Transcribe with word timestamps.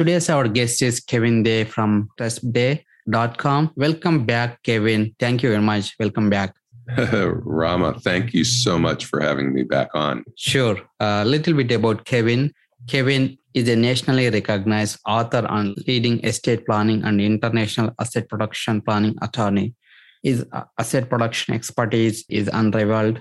Today's 0.00 0.30
our 0.30 0.48
guest 0.48 0.80
is 0.80 0.98
Kevin 0.98 1.42
Day 1.42 1.64
from 1.64 2.08
trespday.com. 2.18 3.72
Welcome 3.76 4.24
back, 4.24 4.62
Kevin. 4.62 5.14
Thank 5.18 5.42
you 5.42 5.50
very 5.50 5.60
much. 5.60 5.94
Welcome 6.00 6.30
back. 6.30 6.54
Rama, 6.96 8.00
thank 8.00 8.32
you 8.32 8.44
so 8.44 8.78
much 8.78 9.04
for 9.04 9.20
having 9.20 9.52
me 9.52 9.62
back 9.62 9.90
on. 9.92 10.24
Sure. 10.36 10.80
A 11.00 11.22
little 11.26 11.52
bit 11.52 11.70
about 11.72 12.06
Kevin. 12.06 12.50
Kevin 12.86 13.36
is 13.52 13.68
a 13.68 13.76
nationally 13.76 14.30
recognized 14.30 14.98
author 15.06 15.46
and 15.50 15.76
leading 15.86 16.24
estate 16.24 16.64
planning 16.64 17.04
and 17.04 17.20
international 17.20 17.90
asset 18.00 18.26
production 18.26 18.80
planning 18.80 19.16
attorney. 19.20 19.74
His 20.22 20.46
uh, 20.50 20.62
asset 20.78 21.10
production 21.10 21.52
expertise 21.52 22.24
is 22.30 22.48
unrivaled 22.50 23.20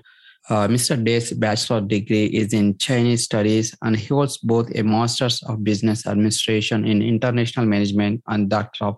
uh, 0.49 0.67
Mr. 0.67 1.01
Day's 1.03 1.31
bachelor 1.31 1.79
degree 1.81 2.25
is 2.25 2.53
in 2.53 2.77
Chinese 2.77 3.23
studies, 3.23 3.75
and 3.83 3.95
he 3.95 4.07
holds 4.07 4.37
both 4.37 4.69
a 4.75 4.83
master's 4.83 5.43
of 5.43 5.63
business 5.63 6.07
administration 6.07 6.85
in 6.85 7.03
international 7.03 7.67
management 7.67 8.23
and 8.27 8.49
doctor 8.49 8.85
of 8.85 8.97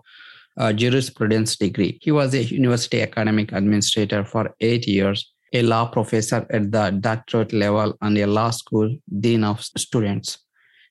uh, 0.56 0.72
jurisprudence 0.72 1.56
degree. 1.56 1.98
He 2.00 2.10
was 2.10 2.34
a 2.34 2.42
university 2.42 3.02
academic 3.02 3.52
administrator 3.52 4.24
for 4.24 4.54
eight 4.60 4.86
years, 4.86 5.30
a 5.52 5.62
law 5.62 5.86
professor 5.86 6.46
at 6.50 6.72
the 6.72 6.90
doctorate 7.00 7.52
level, 7.52 7.94
and 8.00 8.16
a 8.16 8.26
law 8.26 8.50
school 8.50 8.96
dean 9.20 9.44
of 9.44 9.62
students 9.62 10.38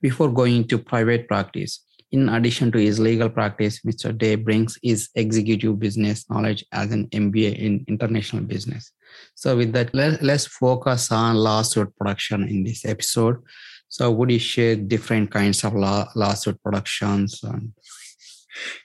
before 0.00 0.30
going 0.32 0.56
into 0.56 0.78
private 0.78 1.26
practice. 1.26 1.84
In 2.12 2.28
addition 2.28 2.70
to 2.72 2.78
his 2.78 3.00
legal 3.00 3.30
practice, 3.30 3.80
Mr. 3.80 4.16
Day 4.16 4.34
brings 4.36 4.78
his 4.82 5.08
executive 5.14 5.80
business 5.80 6.28
knowledge 6.28 6.64
as 6.70 6.92
an 6.92 7.08
MBA 7.08 7.56
in 7.56 7.84
international 7.88 8.44
business. 8.44 8.92
So, 9.34 9.56
with 9.56 9.72
that, 9.72 9.94
let, 9.94 10.22
let's 10.22 10.46
focus 10.46 11.10
on 11.12 11.36
lawsuit 11.36 11.94
production 11.96 12.48
in 12.48 12.64
this 12.64 12.84
episode. 12.84 13.36
So, 13.88 14.10
would 14.10 14.30
you 14.30 14.38
share 14.38 14.76
different 14.76 15.30
kinds 15.30 15.64
of 15.64 15.74
law, 15.74 16.08
lawsuit 16.14 16.62
productions? 16.62 17.42
And... 17.42 17.72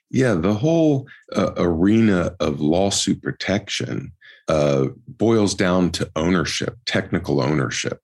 Yeah, 0.10 0.36
the 0.36 0.54
whole 0.54 1.08
uh, 1.36 1.54
arena 1.58 2.36
of 2.40 2.60
lawsuit 2.60 3.22
protection 3.22 4.14
uh, 4.48 4.88
boils 5.08 5.54
down 5.54 5.92
to 5.92 6.10
ownership, 6.16 6.78
technical 6.86 7.42
ownership. 7.42 8.00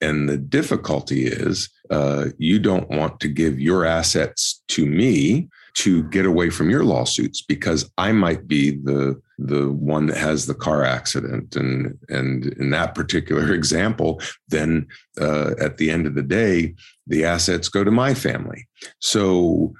And 0.00 0.28
the 0.28 0.38
difficulty 0.38 1.26
is 1.26 1.68
uh, 1.90 2.26
you 2.38 2.58
don't 2.58 2.88
want 2.88 3.20
to 3.20 3.28
give 3.28 3.60
your 3.60 3.84
assets 3.84 4.62
to 4.68 4.86
me 4.86 5.48
to 5.74 6.04
get 6.04 6.24
away 6.24 6.50
from 6.50 6.70
your 6.70 6.84
lawsuits 6.84 7.42
because 7.42 7.90
I 7.98 8.12
might 8.12 8.48
be 8.48 8.70
the 8.70 9.20
the 9.38 9.70
one 9.70 10.06
that 10.06 10.16
has 10.16 10.46
the 10.46 10.54
car 10.54 10.84
accident. 10.84 11.56
And 11.56 11.98
and 12.08 12.46
in 12.54 12.70
that 12.70 12.94
particular 12.94 13.52
example 13.60 14.20
then 14.48 14.86
uh, 15.20 15.54
at 15.60 15.76
the 15.78 15.90
end 15.90 16.06
of 16.06 16.14
the 16.14 16.22
day 16.22 16.74
the 17.06 17.24
assets 17.24 17.68
go 17.68 17.84
to 17.84 17.90
my 17.90 18.14
family. 18.14 18.66
So 18.98 19.74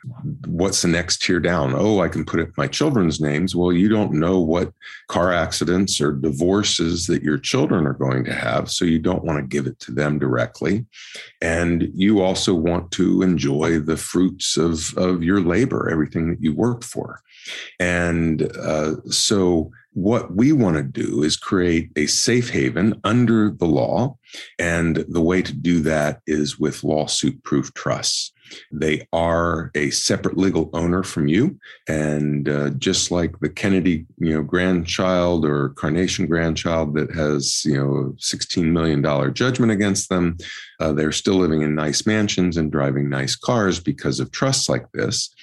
what's 0.46 0.82
the 0.82 0.88
next 0.88 1.22
tier 1.22 1.40
down? 1.40 1.74
Oh 1.74 2.00
i 2.00 2.08
can 2.08 2.24
put 2.24 2.40
it 2.40 2.50
my 2.56 2.66
children's 2.66 3.20
names. 3.20 3.54
Well 3.54 3.72
you 3.72 3.88
don't 3.88 4.12
know 4.12 4.40
what 4.40 4.72
car 5.08 5.32
accidents 5.32 6.00
or 6.00 6.12
divorces 6.12 7.06
that 7.06 7.22
your 7.22 7.38
children 7.38 7.86
are 7.86 7.94
going 7.94 8.24
to 8.24 8.34
have 8.34 8.70
so 8.70 8.84
you 8.84 8.98
don't 8.98 9.24
want 9.24 9.38
to 9.38 9.56
give 9.56 9.66
it 9.66 9.78
to 9.80 9.92
them 9.92 10.18
directly. 10.18 10.84
And 11.40 11.88
you 11.94 12.22
also 12.22 12.54
want 12.54 12.90
to 12.92 13.22
enjoy 13.22 13.78
the 13.78 13.96
fruits 13.96 14.56
of 14.56 14.96
of 14.98 15.22
your 15.22 15.40
labor 15.40 15.88
everything 15.90 16.30
that 16.30 16.42
you 16.42 16.54
worked 16.54 16.84
for. 16.84 17.20
And 17.78 18.42
uh, 18.56 18.96
so, 19.10 19.43
what 19.94 20.34
we 20.34 20.52
want 20.52 20.76
to 20.76 20.82
do 20.82 21.22
is 21.22 21.36
create 21.36 21.90
a 21.96 22.06
safe 22.06 22.50
haven 22.50 23.00
under 23.04 23.50
the 23.50 23.66
law. 23.66 24.16
And 24.58 25.04
the 25.08 25.22
way 25.22 25.40
to 25.42 25.52
do 25.52 25.80
that 25.80 26.20
is 26.26 26.58
with 26.58 26.84
lawsuit 26.84 27.42
proof 27.44 27.72
trusts. 27.74 28.32
They 28.72 29.06
are 29.12 29.70
a 29.74 29.90
separate 29.90 30.36
legal 30.36 30.70
owner 30.72 31.02
from 31.02 31.28
you. 31.28 31.58
And 31.88 32.48
uh, 32.48 32.70
just 32.70 33.10
like 33.10 33.38
the 33.40 33.48
Kennedy, 33.48 34.06
you 34.18 34.34
know, 34.34 34.42
grandchild 34.42 35.44
or 35.44 35.70
Carnation 35.70 36.26
grandchild 36.26 36.94
that 36.94 37.14
has, 37.14 37.64
you 37.64 37.76
know, 37.76 38.14
$16 38.18 38.64
million 38.64 39.34
judgment 39.34 39.72
against 39.72 40.08
them, 40.08 40.36
uh, 40.80 40.92
they're 40.92 41.12
still 41.12 41.34
living 41.34 41.62
in 41.62 41.74
nice 41.74 42.06
mansions 42.06 42.56
and 42.56 42.72
driving 42.72 43.08
nice 43.08 43.36
cars 43.36 43.80
because 43.80 44.20
of 44.20 44.30
trusts 44.30 44.68
like 44.68 44.90
this. 44.92 45.34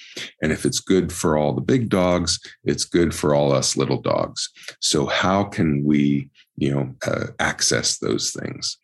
And 0.42 0.52
if 0.52 0.64
it's 0.64 0.80
good 0.80 1.12
for 1.12 1.36
all 1.36 1.52
the 1.52 1.60
big 1.60 1.88
dogs, 1.88 2.38
it's 2.64 2.84
good 2.84 3.14
for 3.14 3.34
all 3.34 3.52
us 3.52 3.76
little 3.76 4.00
dogs. 4.00 4.50
So 4.80 5.06
how 5.06 5.44
can 5.44 5.84
we, 5.84 6.28
you 6.56 6.74
know, 6.74 6.94
uh, 7.06 7.28
access 7.38 7.98
those 7.98 8.30
things? 8.32 8.78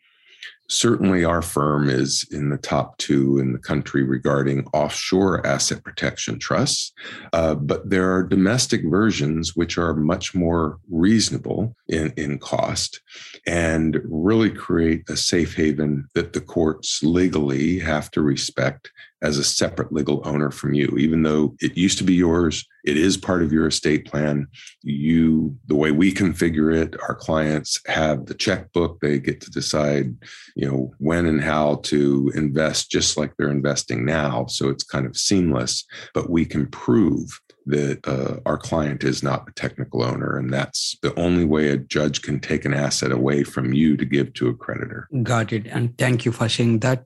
Certainly 0.69 1.25
our 1.25 1.43
firm 1.43 1.89
is 1.89 2.27
in 2.31 2.51
the 2.51 2.59
top 2.59 2.97
two 2.99 3.39
in 3.39 3.53
the 3.53 3.59
country 3.59 4.03
regarding 4.03 4.67
offshore 4.73 5.45
asset 5.47 5.83
protection 5.83 6.39
trusts. 6.39 6.93
Uh, 7.33 7.55
but 7.55 7.89
there 7.89 8.13
are 8.13 8.23
domestic 8.23 8.83
versions 8.85 9.57
which 9.57 9.79
are 9.79 9.95
much 9.95 10.35
more 10.35 10.79
reasonable 10.91 11.75
in, 11.89 12.13
in 12.17 12.39
cost 12.39 13.01
and 13.47 14.01
really 14.05 14.51
create 14.51 15.09
a 15.09 15.17
safe 15.17 15.55
haven 15.55 16.07
that 16.15 16.33
the 16.33 16.41
courts 16.41 17.03
legally 17.03 17.79
have 17.79 18.11
to 18.11 18.21
respect 18.21 18.91
as 19.23 19.39
a 19.39 19.45
separate 19.45 19.93
legal 19.93 20.23
owner 20.25 20.51
from 20.51 20.75
you. 20.75 20.87
Even 20.99 21.23
though 21.23 21.55
it 21.61 21.77
used 21.77 21.99
to 21.99 22.05
be 22.05 22.15
yours 22.15 22.65
it 22.89 22.97
is 22.97 23.19
part 23.19 23.43
of 23.43 23.53
your 23.53 23.67
estate 23.67 24.07
plan. 24.07 24.47
You 24.83 25.57
the 25.67 25.75
way 25.75 25.93
we 25.93 26.13
configure 26.13 26.75
it 26.75 26.97
our 27.03 27.15
clients 27.15 27.79
have 27.87 28.27
the 28.27 28.35
checkbook. 28.35 29.01
They 29.01 29.19
get 29.19 29.41
to 29.43 29.51
decide 29.51 30.17
you 30.57 30.67
know 30.67 30.95
when 30.99 31.27
and 31.27 31.43
how 31.43 31.77
to 31.85 32.33
invest 32.35 32.91
just 32.91 33.19
like 33.19 33.37
they're 33.37 33.51
investing 33.51 34.07
now. 34.07 34.47
So 34.47 34.71
it's 34.71 34.85
kind 34.85 35.07
of 35.07 35.17
seamless 35.17 35.85
but 36.15 36.31
we 36.31 36.45
can 36.45 36.67
prove 36.67 37.41
that 37.67 38.01
uh, 38.09 38.41
our 38.47 38.57
client 38.57 39.05
is 39.05 39.23
not 39.23 39.45
the 39.45 39.53
technical 39.53 40.03
owner 40.03 40.39
and 40.39 40.51
that's 40.51 40.97
the 41.03 41.15
only 41.19 41.45
way 41.45 41.69
a 41.69 41.77
judge 41.77 42.23
can 42.23 42.41
take 42.41 42.65
an 42.65 42.73
asset 42.73 43.13
away 43.13 43.45
from 43.45 43.75
you 43.75 43.95
to 43.99 44.07
give 44.07 44.33
to 44.35 44.49
a 44.49 44.55
creditor. 44.55 45.07
Got 45.23 45.53
it. 45.53 45.67
And 45.67 45.97
thank 45.99 46.25
you 46.25 46.33
for 46.33 46.49
saying 46.49 46.79
that 46.79 47.05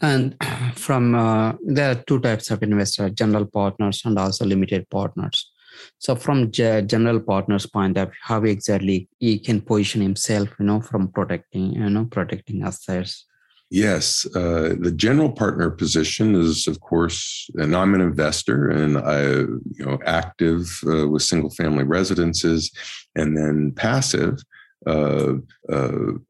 and 0.00 0.36
from 0.74 1.14
uh, 1.14 1.52
there 1.66 1.92
are 1.92 2.02
two 2.06 2.20
types 2.20 2.50
of 2.50 2.62
investors 2.62 3.12
general 3.12 3.46
partners 3.46 4.02
and 4.04 4.18
also 4.18 4.44
limited 4.44 4.88
partners. 4.90 5.50
So 5.98 6.14
from 6.14 6.52
general 6.52 7.20
partners 7.20 7.66
point 7.66 7.98
of 7.98 8.08
view 8.08 8.18
how 8.22 8.42
exactly 8.44 9.08
he 9.18 9.38
can 9.38 9.60
position 9.60 10.02
himself 10.02 10.48
you 10.58 10.66
know 10.66 10.80
from 10.80 11.08
protecting 11.08 11.72
you 11.74 11.90
know 11.90 12.04
protecting 12.04 12.62
assets? 12.62 13.26
Yes, 13.70 14.24
uh, 14.36 14.76
the 14.78 14.92
general 14.94 15.32
partner 15.32 15.70
position 15.70 16.36
is, 16.36 16.68
of 16.68 16.78
course, 16.80 17.50
and 17.54 17.74
I'm 17.74 17.94
an 17.94 18.00
investor, 18.00 18.70
and 18.70 18.98
I, 18.98 19.22
you 19.22 19.84
know, 19.84 19.98
active 20.06 20.68
uh, 20.86 21.08
with 21.08 21.22
single 21.22 21.50
family 21.50 21.82
residences, 21.82 22.70
and 23.16 23.36
then 23.36 23.72
passive 23.74 24.38
uh, 24.86 25.34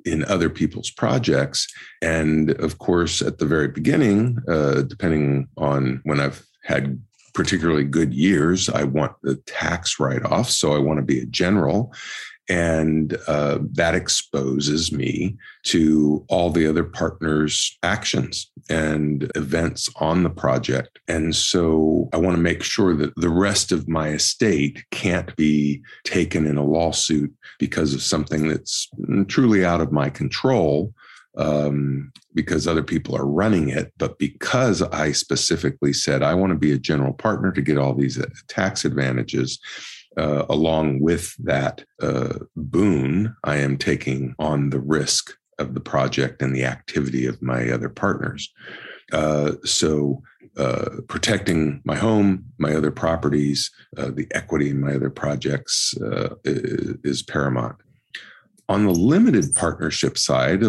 in 0.04 0.24
other 0.24 0.50
people's 0.50 0.90
projects. 0.90 1.66
And 2.02 2.50
of 2.50 2.78
course, 2.78 3.22
at 3.22 3.38
the 3.38 3.46
very 3.46 3.68
beginning, 3.68 4.38
uh, 4.48 4.82
depending 4.82 5.48
on 5.56 6.00
when 6.04 6.20
I've 6.20 6.44
had 6.62 7.00
particularly 7.34 7.84
good 7.84 8.14
years, 8.14 8.68
I 8.68 8.84
want 8.84 9.12
the 9.22 9.36
tax 9.36 9.98
write 9.98 10.24
off. 10.24 10.48
So 10.48 10.74
I 10.74 10.78
want 10.78 10.98
to 10.98 11.04
be 11.04 11.20
a 11.20 11.26
general. 11.26 11.92
And 12.48 13.16
uh, 13.26 13.58
that 13.72 13.94
exposes 13.94 14.92
me 14.92 15.36
to 15.64 16.24
all 16.28 16.50
the 16.50 16.66
other 16.66 16.84
partners' 16.84 17.78
actions 17.82 18.50
and 18.68 19.30
events 19.34 19.88
on 19.96 20.22
the 20.22 20.30
project. 20.30 20.98
And 21.08 21.34
so 21.34 22.08
I 22.12 22.18
want 22.18 22.36
to 22.36 22.42
make 22.42 22.62
sure 22.62 22.94
that 22.96 23.14
the 23.16 23.30
rest 23.30 23.72
of 23.72 23.88
my 23.88 24.08
estate 24.08 24.84
can't 24.90 25.34
be 25.36 25.80
taken 26.04 26.46
in 26.46 26.56
a 26.56 26.64
lawsuit 26.64 27.32
because 27.58 27.94
of 27.94 28.02
something 28.02 28.48
that's 28.48 28.90
truly 29.28 29.64
out 29.64 29.80
of 29.80 29.92
my 29.92 30.10
control. 30.10 30.92
Um, 31.36 32.12
because 32.32 32.68
other 32.68 32.84
people 32.84 33.16
are 33.16 33.26
running 33.26 33.68
it, 33.68 33.92
but 33.98 34.20
because 34.20 34.82
I 34.82 35.10
specifically 35.10 35.92
said 35.92 36.22
I 36.22 36.32
want 36.32 36.52
to 36.52 36.58
be 36.58 36.70
a 36.70 36.78
general 36.78 37.12
partner 37.12 37.50
to 37.50 37.60
get 37.60 37.76
all 37.76 37.92
these 37.92 38.20
uh, 38.20 38.26
tax 38.46 38.84
advantages, 38.84 39.58
uh, 40.16 40.46
along 40.48 41.00
with 41.00 41.34
that 41.44 41.84
uh, 42.02 42.38
boon, 42.56 43.34
I 43.44 43.56
am 43.56 43.76
taking 43.78 44.34
on 44.38 44.70
the 44.70 44.80
risk 44.80 45.34
of 45.58 45.74
the 45.74 45.80
project 45.80 46.42
and 46.42 46.54
the 46.54 46.64
activity 46.64 47.26
of 47.26 47.40
my 47.42 47.70
other 47.70 47.88
partners. 47.88 48.52
Uh, 49.12 49.52
so 49.64 50.22
uh, 50.56 51.00
protecting 51.08 51.82
my 51.84 51.96
home, 51.96 52.44
my 52.58 52.74
other 52.74 52.90
properties, 52.90 53.70
uh, 53.96 54.10
the 54.14 54.26
equity 54.32 54.70
in 54.70 54.80
my 54.80 54.94
other 54.94 55.10
projects 55.10 55.94
uh, 56.00 56.34
is, 56.44 57.22
paramount. 57.22 57.76
On 58.68 58.86
the 58.86 58.92
limited 58.92 59.52
partnership 59.54 60.16
side, 60.16 60.62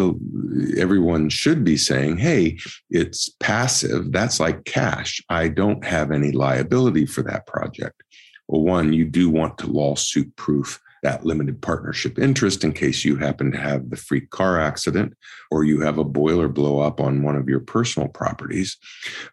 everyone 0.76 1.28
should 1.28 1.64
be 1.64 1.76
saying, 1.76 2.18
hey, 2.18 2.58
it's 2.90 3.30
passive. 3.40 4.12
That's 4.12 4.38
like 4.38 4.64
cash. 4.64 5.22
I 5.30 5.48
don't 5.48 5.84
have 5.84 6.10
any 6.10 6.32
liability 6.32 7.06
for 7.06 7.22
that 7.22 7.46
project. 7.46 8.02
Well, 8.48 8.62
one, 8.62 8.92
you 8.92 9.04
do 9.04 9.28
want 9.28 9.58
to 9.58 9.66
lawsuit 9.66 10.34
proof 10.36 10.80
that 11.02 11.24
limited 11.24 11.62
partnership 11.62 12.18
interest 12.18 12.64
in 12.64 12.72
case 12.72 13.04
you 13.04 13.16
happen 13.16 13.52
to 13.52 13.58
have 13.58 13.90
the 13.90 13.96
freak 13.96 14.30
car 14.30 14.60
accident 14.60 15.14
or 15.52 15.62
you 15.62 15.80
have 15.80 15.98
a 15.98 16.04
boiler 16.04 16.48
blow 16.48 16.80
up 16.80 17.00
on 17.00 17.22
one 17.22 17.36
of 17.36 17.48
your 17.48 17.60
personal 17.60 18.08
properties. 18.08 18.76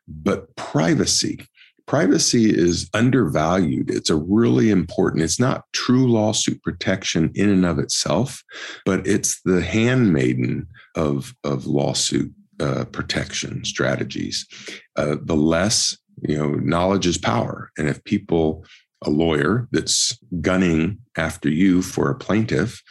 But 0.08 0.56
privacy, 0.56 1.48
privacy 1.88 2.56
is 2.56 2.90
undervalued. 2.94 3.90
It's 3.90 4.12
a 4.12 4.16
really 4.16 4.70
important, 4.70 5.24
it's 5.24 5.40
not 5.40 5.66
true 5.74 6.08
lawsuit 6.12 6.62
protection 6.62 7.32
in 7.34 7.50
and 7.50 7.66
of 7.66 7.80
itself, 7.80 8.44
but 8.86 9.08
it's 9.08 9.42
the 9.42 9.62
handmaiden 9.62 10.68
of, 10.96 11.34
of 11.44 11.66
lawsuit 11.66 12.32
uh, 12.60 12.86
protection 12.86 13.66
strategies. 13.66 14.46
Uh, 14.96 15.16
the 15.22 15.36
less, 15.36 15.98
you 16.22 16.38
know, 16.38 16.52
knowledge 16.52 17.08
is 17.08 17.18
power. 17.18 17.72
And 17.78 17.90
if 17.90 18.04
people 18.04 18.64
a 19.04 19.10
lawyer 19.10 19.68
that's 19.72 20.18
gunning 20.42 20.98
after 21.18 21.50
you 21.50 21.82
for 21.82 22.10
a 22.10 22.16
plaintiff 22.16 22.82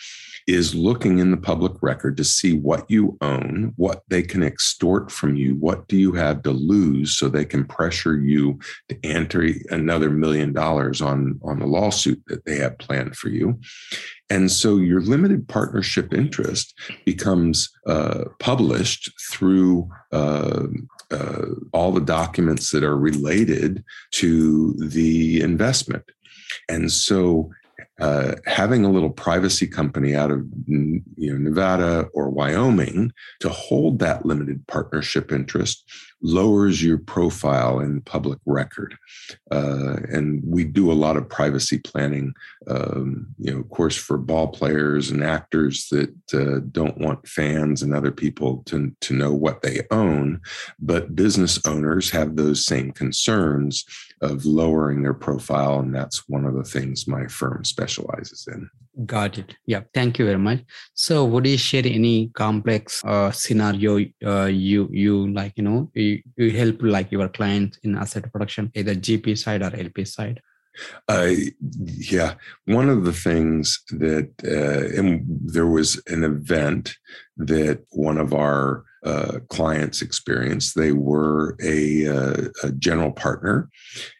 is 0.46 0.74
looking 0.74 1.18
in 1.18 1.30
the 1.30 1.36
public 1.36 1.72
record 1.82 2.16
to 2.16 2.24
see 2.24 2.54
what 2.54 2.90
you 2.90 3.16
own, 3.20 3.72
what 3.76 4.02
they 4.08 4.22
can 4.22 4.42
extort 4.42 5.10
from 5.10 5.36
you, 5.36 5.54
what 5.56 5.86
do 5.88 5.96
you 5.96 6.12
have 6.12 6.42
to 6.42 6.50
lose 6.50 7.16
so 7.16 7.28
they 7.28 7.44
can 7.44 7.64
pressure 7.64 8.16
you 8.16 8.58
to 8.88 8.98
enter 9.04 9.48
another 9.70 10.10
million 10.10 10.52
dollars 10.52 11.00
on, 11.00 11.38
on 11.42 11.58
the 11.58 11.66
lawsuit 11.66 12.22
that 12.26 12.44
they 12.44 12.56
have 12.56 12.78
planned 12.78 13.16
for 13.16 13.28
you. 13.28 13.58
And 14.30 14.50
so 14.50 14.76
your 14.76 15.02
limited 15.02 15.46
partnership 15.46 16.14
interest 16.14 16.74
becomes 17.04 17.70
uh, 17.86 18.24
published 18.38 19.10
through 19.30 19.90
uh, 20.10 20.64
uh, 21.10 21.46
all 21.72 21.92
the 21.92 22.00
documents 22.00 22.70
that 22.70 22.82
are 22.82 22.96
related 22.96 23.84
to 24.12 24.72
the 24.74 25.42
investment. 25.42 26.04
And 26.68 26.90
so 26.90 27.50
uh, 28.02 28.34
having 28.46 28.84
a 28.84 28.90
little 28.90 29.10
privacy 29.10 29.66
company 29.66 30.16
out 30.16 30.32
of 30.32 30.44
you 30.66 31.02
know 31.16 31.38
Nevada 31.38 32.08
or 32.12 32.30
Wyoming 32.30 33.12
to 33.38 33.48
hold 33.48 34.00
that 34.00 34.26
limited 34.26 34.66
partnership 34.66 35.30
interest 35.30 35.88
lowers 36.22 36.82
your 36.82 36.98
profile 36.98 37.80
in 37.80 38.00
public 38.02 38.38
record. 38.46 38.96
Uh, 39.50 39.96
and 40.08 40.42
we 40.46 40.64
do 40.64 40.90
a 40.90 40.94
lot 40.94 41.16
of 41.16 41.28
privacy 41.28 41.78
planning, 41.78 42.32
um, 42.68 43.26
you 43.38 43.52
know, 43.52 43.60
of 43.60 43.68
course, 43.70 43.96
for 43.96 44.16
ball 44.16 44.48
players 44.48 45.10
and 45.10 45.24
actors 45.24 45.88
that 45.90 46.10
uh, 46.32 46.60
don't 46.70 46.98
want 46.98 47.26
fans 47.28 47.82
and 47.82 47.94
other 47.94 48.12
people 48.12 48.62
to, 48.66 48.94
to 49.00 49.14
know 49.14 49.32
what 49.32 49.62
they 49.62 49.80
own. 49.90 50.40
But 50.78 51.16
business 51.16 51.58
owners 51.66 52.10
have 52.10 52.36
those 52.36 52.64
same 52.64 52.92
concerns 52.92 53.84
of 54.20 54.44
lowering 54.44 55.02
their 55.02 55.14
profile. 55.14 55.80
And 55.80 55.94
that's 55.94 56.28
one 56.28 56.44
of 56.44 56.54
the 56.54 56.64
things 56.64 57.08
my 57.08 57.26
firm 57.26 57.64
specializes 57.64 58.46
in. 58.46 58.70
Got 59.06 59.38
it. 59.38 59.56
Yeah. 59.64 59.82
Thank 59.94 60.18
you 60.18 60.26
very 60.26 60.38
much. 60.38 60.60
So, 60.92 61.24
would 61.24 61.46
you 61.46 61.56
share 61.56 61.82
any 61.86 62.28
complex 62.34 63.02
uh, 63.04 63.30
scenario 63.30 64.04
uh, 64.24 64.44
you 64.44 64.88
you 64.92 65.32
like? 65.32 65.54
You 65.56 65.64
know, 65.64 65.90
you, 65.94 66.22
you 66.36 66.50
help 66.50 66.82
like 66.82 67.10
your 67.10 67.28
clients 67.28 67.78
in 67.84 67.96
asset 67.96 68.30
production, 68.30 68.70
either 68.74 68.94
GP 68.94 69.38
side 69.38 69.62
or 69.62 69.74
LP 69.74 70.04
side. 70.04 70.42
Uh, 71.08 71.32
yeah, 71.84 72.34
one 72.66 72.90
of 72.90 73.04
the 73.04 73.14
things 73.14 73.82
that 73.90 74.30
uh, 74.44 74.98
and 74.98 75.24
there 75.26 75.66
was 75.66 76.00
an 76.08 76.22
event 76.22 76.94
that 77.38 77.84
one 77.90 78.18
of 78.18 78.34
our 78.34 78.84
uh, 79.04 79.38
clients 79.48 80.02
experience. 80.02 80.74
They 80.74 80.92
were 80.92 81.56
a, 81.62 82.06
uh, 82.06 82.48
a 82.62 82.72
general 82.72 83.12
partner, 83.12 83.68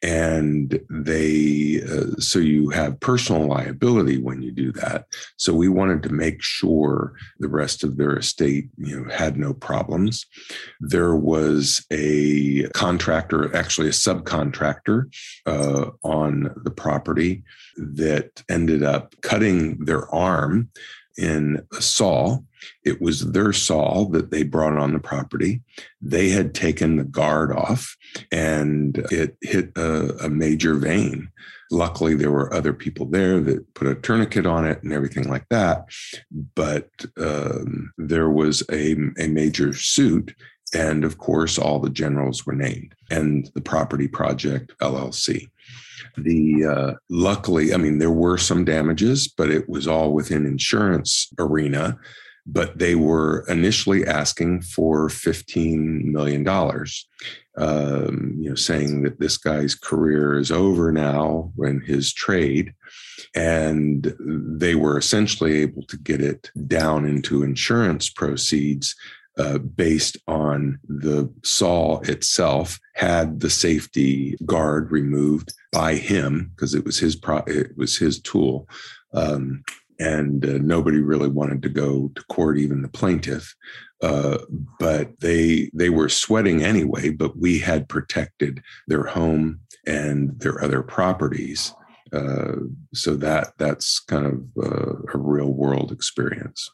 and 0.02 0.80
they 0.90 1.82
uh, 1.82 2.18
so 2.18 2.38
you 2.38 2.70
have 2.70 3.00
personal 3.00 3.46
liability 3.46 4.18
when 4.20 4.42
you 4.42 4.50
do 4.52 4.72
that. 4.72 5.06
So 5.36 5.52
we 5.54 5.68
wanted 5.68 6.02
to 6.04 6.12
make 6.12 6.42
sure 6.42 7.14
the 7.38 7.48
rest 7.48 7.84
of 7.84 7.96
their 7.96 8.16
estate, 8.16 8.68
you 8.76 9.00
know, 9.00 9.10
had 9.10 9.36
no 9.36 9.54
problems. 9.54 10.26
There 10.80 11.14
was 11.14 11.86
a 11.90 12.68
contractor, 12.70 13.54
actually 13.56 13.88
a 13.88 13.92
subcontractor, 13.92 15.12
uh, 15.46 15.90
on 16.02 16.54
the 16.64 16.70
property 16.70 17.44
that 17.76 18.42
ended 18.50 18.82
up 18.82 19.14
cutting 19.22 19.84
their 19.84 20.12
arm 20.14 20.70
in 21.16 21.66
saw. 21.78 22.38
It 22.84 23.00
was 23.00 23.32
their 23.32 23.52
saw 23.52 24.04
that 24.10 24.30
they 24.30 24.42
brought 24.42 24.78
on 24.78 24.92
the 24.92 25.00
property. 25.00 25.62
They 26.00 26.30
had 26.30 26.54
taken 26.54 26.96
the 26.96 27.04
guard 27.04 27.52
off 27.52 27.96
and 28.30 28.98
it 29.10 29.36
hit 29.40 29.72
a, 29.76 30.26
a, 30.26 30.28
major 30.28 30.74
vein. 30.74 31.30
Luckily, 31.70 32.14
there 32.14 32.30
were 32.30 32.52
other 32.52 32.72
people 32.72 33.06
there 33.06 33.40
that 33.40 33.74
put 33.74 33.88
a 33.88 33.94
tourniquet 33.94 34.46
on 34.46 34.66
it 34.66 34.82
and 34.82 34.92
everything 34.92 35.28
like 35.28 35.48
that. 35.48 35.86
But 36.54 36.90
um, 37.16 37.92
there 37.98 38.30
was 38.30 38.62
a, 38.70 38.92
a 39.18 39.28
major 39.28 39.72
suit. 39.72 40.34
And 40.74 41.04
of 41.04 41.18
course, 41.18 41.58
all 41.58 41.80
the 41.80 41.90
generals 41.90 42.46
were 42.46 42.54
named 42.54 42.94
and 43.10 43.50
the 43.54 43.60
Property 43.60 44.08
Project 44.08 44.72
LLC 44.80 45.50
the 46.16 46.64
uh, 46.64 46.92
luckily 47.08 47.72
i 47.74 47.76
mean 47.76 47.98
there 47.98 48.10
were 48.10 48.38
some 48.38 48.64
damages 48.64 49.28
but 49.28 49.50
it 49.50 49.68
was 49.68 49.86
all 49.86 50.12
within 50.12 50.46
insurance 50.46 51.28
arena. 51.38 51.98
But 52.44 52.78
they 52.78 52.96
were 52.96 53.44
initially 53.48 54.04
asking 54.04 54.62
for 54.62 55.08
$15 55.08 56.06
million 56.06 56.48
um, 57.56 58.36
you 58.40 58.48
know 58.48 58.56
saying 58.56 59.02
that 59.02 59.20
this 59.20 59.36
guy's 59.36 59.76
career 59.76 60.38
is 60.38 60.50
over 60.50 60.90
now 60.90 61.52
when 61.54 61.80
his 61.80 62.12
trade. 62.12 62.74
And 63.34 64.12
they 64.18 64.74
were 64.74 64.98
essentially 64.98 65.58
able 65.58 65.82
to 65.84 65.96
get 65.96 66.20
it 66.20 66.50
down 66.66 67.06
into 67.06 67.44
insurance 67.44 68.10
proceeds 68.10 68.96
uh, 69.38 69.58
based 69.58 70.16
on 70.28 70.78
the 70.86 71.32
saw 71.42 72.00
itself 72.00 72.78
had 72.94 73.40
the 73.40 73.50
safety 73.50 74.36
guard 74.44 74.90
removed 74.90 75.52
by 75.72 75.94
him 75.94 76.52
because 76.54 76.74
it 76.74 76.84
was 76.84 76.98
his 76.98 77.16
pro- 77.16 77.44
it 77.46 77.76
was 77.76 77.96
his 77.96 78.20
tool 78.20 78.68
um, 79.14 79.62
and 79.98 80.44
uh, 80.44 80.58
nobody 80.60 81.00
really 81.00 81.28
wanted 81.28 81.62
to 81.62 81.68
go 81.68 82.10
to 82.14 82.22
court 82.24 82.58
even 82.58 82.82
the 82.82 82.88
plaintiff 82.88 83.54
uh, 84.02 84.38
but 84.78 85.18
they 85.20 85.70
they 85.72 85.88
were 85.88 86.08
sweating 86.08 86.62
anyway 86.62 87.08
but 87.08 87.38
we 87.38 87.58
had 87.58 87.88
protected 87.88 88.62
their 88.86 89.04
home 89.04 89.60
and 89.86 90.38
their 90.40 90.62
other 90.62 90.82
properties 90.82 91.74
uh, 92.12 92.56
so 92.92 93.16
that 93.16 93.54
that's 93.56 93.98
kind 93.98 94.26
of 94.26 94.42
uh, 94.62 94.96
a 95.14 95.18
real 95.18 95.50
world 95.50 95.90
experience. 95.90 96.70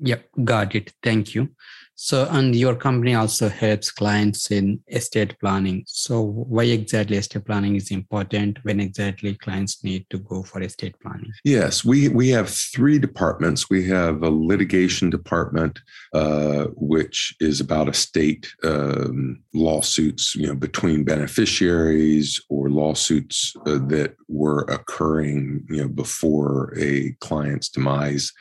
Yep 0.00 0.28
got 0.42 0.74
it. 0.74 0.92
Thank 1.02 1.34
you 1.34 1.50
so, 1.96 2.26
and 2.30 2.56
your 2.56 2.74
company 2.74 3.14
also 3.14 3.48
helps 3.48 3.90
clients 3.90 4.50
in 4.50 4.80
estate 4.88 5.38
planning. 5.38 5.84
So, 5.86 6.22
why 6.22 6.64
exactly 6.64 7.16
estate 7.16 7.44
planning 7.44 7.76
is 7.76 7.90
important? 7.92 8.58
When 8.64 8.80
exactly 8.80 9.34
clients 9.36 9.84
need 9.84 10.06
to 10.10 10.18
go 10.18 10.42
for 10.42 10.60
estate 10.60 10.96
planning? 11.00 11.32
Yes, 11.44 11.84
we 11.84 12.08
we 12.08 12.30
have 12.30 12.50
three 12.50 12.98
departments. 12.98 13.70
We 13.70 13.86
have 13.88 14.22
a 14.22 14.30
litigation 14.30 15.08
department, 15.08 15.78
uh, 16.12 16.66
which 16.74 17.36
is 17.38 17.60
about 17.60 17.88
estate 17.88 18.52
um, 18.64 19.42
lawsuits, 19.54 20.34
you 20.34 20.48
know, 20.48 20.56
between 20.56 21.04
beneficiaries 21.04 22.40
or 22.48 22.70
lawsuits 22.70 23.54
uh, 23.66 23.78
that 23.86 24.16
were 24.28 24.62
occurring, 24.62 25.64
you 25.68 25.82
know, 25.82 25.88
before 25.88 26.74
a 26.76 27.12
client's 27.20 27.68
demise. 27.68 28.32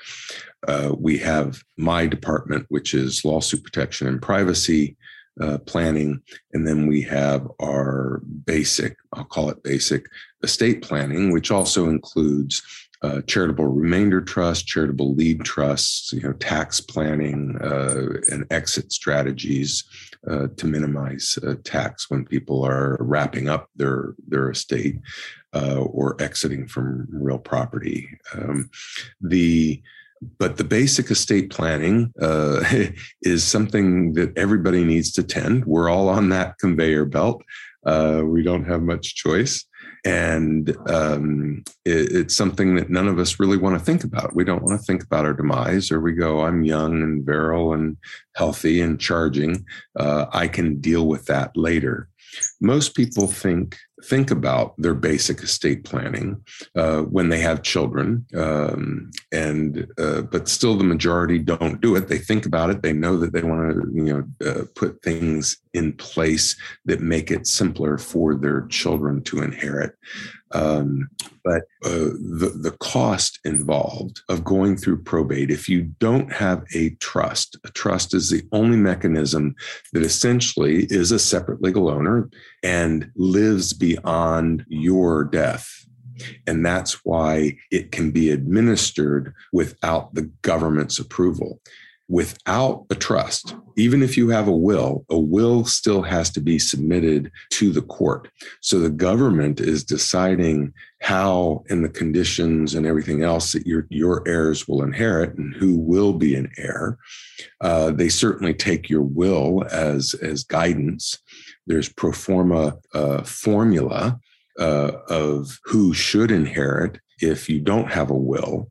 Uh, 0.67 0.93
we 0.97 1.17
have 1.17 1.61
my 1.77 2.05
department, 2.05 2.65
which 2.69 2.93
is 2.93 3.25
lawsuit 3.25 3.63
protection 3.63 4.07
and 4.07 4.21
privacy 4.21 4.95
uh, 5.41 5.57
planning. 5.59 6.21
And 6.53 6.67
then 6.67 6.87
we 6.87 7.01
have 7.01 7.47
our 7.61 8.21
basic, 8.45 8.95
I'll 9.13 9.23
call 9.25 9.49
it 9.49 9.63
basic 9.63 10.05
estate 10.43 10.81
planning, 10.81 11.31
which 11.31 11.51
also 11.51 11.89
includes 11.89 12.61
uh, 13.01 13.21
charitable 13.23 13.65
remainder 13.65 14.21
trust, 14.21 14.65
charitable 14.65 15.13
lead 15.15 15.43
trusts, 15.43 16.13
you 16.13 16.21
know, 16.21 16.33
tax 16.33 16.79
planning 16.79 17.57
uh, 17.61 18.19
and 18.31 18.45
exit 18.49 18.93
strategies 18.93 19.83
uh, 20.29 20.47
to 20.55 20.65
minimize 20.67 21.37
tax 21.65 22.09
when 22.09 22.23
people 22.23 22.63
are 22.63 22.95
wrapping 23.01 23.49
up 23.49 23.69
their 23.75 24.15
their 24.27 24.49
estate 24.51 24.99
or 25.51 26.15
exiting 26.21 26.65
from 26.65 27.05
real 27.11 27.37
property. 27.37 28.07
Um, 28.33 28.69
the 29.19 29.81
but 30.37 30.57
the 30.57 30.63
basic 30.63 31.11
estate 31.11 31.49
planning 31.49 32.13
uh, 32.21 32.63
is 33.21 33.43
something 33.43 34.13
that 34.13 34.37
everybody 34.37 34.83
needs 34.83 35.11
to 35.13 35.23
tend. 35.23 35.65
We're 35.65 35.89
all 35.89 36.09
on 36.09 36.29
that 36.29 36.57
conveyor 36.59 37.05
belt. 37.05 37.43
Uh, 37.85 38.21
we 38.25 38.43
don't 38.43 38.65
have 38.65 38.81
much 38.81 39.15
choice. 39.15 39.65
And 40.05 40.75
um, 40.89 41.63
it, 41.85 42.11
it's 42.11 42.35
something 42.35 42.75
that 42.75 42.89
none 42.89 43.07
of 43.07 43.19
us 43.19 43.39
really 43.39 43.57
want 43.57 43.77
to 43.79 43.83
think 43.83 44.03
about. 44.03 44.35
We 44.35 44.43
don't 44.43 44.63
want 44.63 44.79
to 44.79 44.85
think 44.85 45.03
about 45.03 45.25
our 45.25 45.33
demise, 45.33 45.91
or 45.91 46.01
we 46.01 46.13
go, 46.13 46.41
I'm 46.41 46.63
young 46.63 47.01
and 47.01 47.25
virile 47.25 47.73
and 47.73 47.97
healthy 48.35 48.81
and 48.81 48.99
charging. 48.99 49.65
Uh, 49.97 50.25
I 50.31 50.47
can 50.47 50.81
deal 50.81 51.07
with 51.07 51.25
that 51.25 51.55
later. 51.55 52.09
Most 52.59 52.95
people 52.95 53.27
think 53.27 53.77
think 54.03 54.31
about 54.31 54.73
their 54.77 54.93
basic 54.93 55.41
estate 55.41 55.83
planning 55.83 56.43
uh, 56.75 57.01
when 57.01 57.29
they 57.29 57.39
have 57.39 57.63
children, 57.63 58.25
um, 58.35 59.11
and 59.31 59.87
uh, 59.97 60.21
but 60.21 60.47
still 60.47 60.75
the 60.75 60.83
majority 60.83 61.39
don't 61.39 61.81
do 61.81 61.95
it. 61.95 62.07
They 62.07 62.17
think 62.17 62.45
about 62.45 62.69
it. 62.69 62.81
They 62.81 62.93
know 62.93 63.17
that 63.17 63.33
they 63.33 63.43
want 63.43 63.73
to 63.73 63.91
you 63.93 64.03
know 64.39 64.49
uh, 64.49 64.63
put 64.75 65.01
things 65.01 65.57
in 65.73 65.93
place 65.93 66.55
that 66.85 67.01
make 67.01 67.31
it 67.31 67.47
simpler 67.47 67.97
for 67.97 68.35
their 68.35 68.67
children 68.67 69.23
to 69.23 69.41
inherit. 69.41 69.95
Um, 70.51 71.09
but 71.43 71.63
uh, 71.83 72.13
the 72.39 72.53
the 72.55 72.75
cost 72.79 73.39
involved 73.43 74.21
of 74.29 74.43
going 74.43 74.77
through 74.77 75.03
probate, 75.03 75.49
if 75.49 75.67
you 75.67 75.81
don't 75.99 76.31
have 76.31 76.63
a 76.75 76.91
trust, 76.95 77.57
a 77.63 77.71
trust 77.71 78.13
is 78.13 78.29
the 78.29 78.43
only 78.51 78.77
mechanism 78.77 79.55
that 79.93 80.03
essentially 80.03 80.85
is 80.89 81.11
a 81.11 81.19
separate 81.19 81.61
legal 81.61 81.89
owner 81.89 82.29
and 82.63 83.11
lives 83.15 83.73
beyond 83.73 84.65
your 84.67 85.25
death. 85.25 85.85
And 86.47 86.65
that's 86.65 87.03
why 87.05 87.57
it 87.71 87.91
can 87.91 88.11
be 88.11 88.31
administered 88.31 89.33
without 89.51 90.13
the 90.13 90.31
government's 90.41 90.99
approval 90.99 91.59
without 92.09 92.85
a 92.89 92.95
trust, 92.95 93.55
even 93.77 94.03
if 94.03 94.17
you 94.17 94.29
have 94.29 94.47
a 94.47 94.55
will, 94.55 95.05
a 95.09 95.17
will 95.17 95.65
still 95.65 96.01
has 96.01 96.29
to 96.29 96.41
be 96.41 96.59
submitted 96.59 97.31
to 97.49 97.71
the 97.71 97.81
court. 97.81 98.29
So 98.61 98.79
the 98.79 98.89
government 98.89 99.59
is 99.59 99.83
deciding 99.83 100.73
how 101.01 101.63
and 101.69 101.83
the 101.83 101.89
conditions 101.89 102.75
and 102.75 102.85
everything 102.85 103.23
else 103.23 103.53
that 103.53 103.65
your, 103.65 103.87
your 103.89 104.21
heirs 104.27 104.67
will 104.67 104.83
inherit 104.83 105.37
and 105.37 105.55
who 105.55 105.77
will 105.77 106.13
be 106.13 106.35
an 106.35 106.51
heir. 106.57 106.97
Uh, 107.61 107.91
they 107.91 108.09
certainly 108.09 108.53
take 108.53 108.89
your 108.89 109.01
will 109.01 109.65
as, 109.71 110.13
as 110.15 110.43
guidance. 110.43 111.17
There's 111.67 111.89
pro 111.89 112.11
forma 112.11 112.77
uh, 112.93 113.23
formula 113.23 114.19
uh, 114.59 114.91
of 115.09 115.57
who 115.65 115.93
should 115.93 116.31
inherit 116.31 116.99
if 117.23 117.49
you 117.49 117.59
don't 117.59 117.91
have 117.91 118.09
a 118.09 118.17
will. 118.17 118.69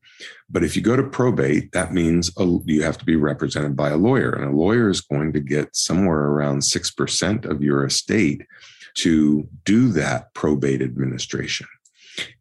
But 0.49 0.65
if 0.65 0.77
you 0.77 0.83
go 0.83 0.97
to 0.97 1.03
probate, 1.03 1.73
that 1.73 1.93
means 1.93 2.31
a, 2.37 2.59
you 2.65 2.83
have 2.83 2.99
to 2.99 3.05
be 3.05 3.17
represented 3.17 3.77
by 3.77 3.91
a 3.91 3.97
lawyer, 3.97 4.31
and 4.33 4.45
a 4.45 4.57
lawyer 4.57 4.91
is 4.91 5.01
going 5.01 5.33
to 5.33 5.41
get 5.41 5.75
somewhere 5.75 6.27
around 6.27 6.61
6% 6.61 7.45
of 7.45 7.63
your 7.63 7.85
estate 7.85 8.47
to 8.95 9.49
do 9.65 9.89
that 9.93 10.35
probate 10.35 10.83
administration. 10.83 11.67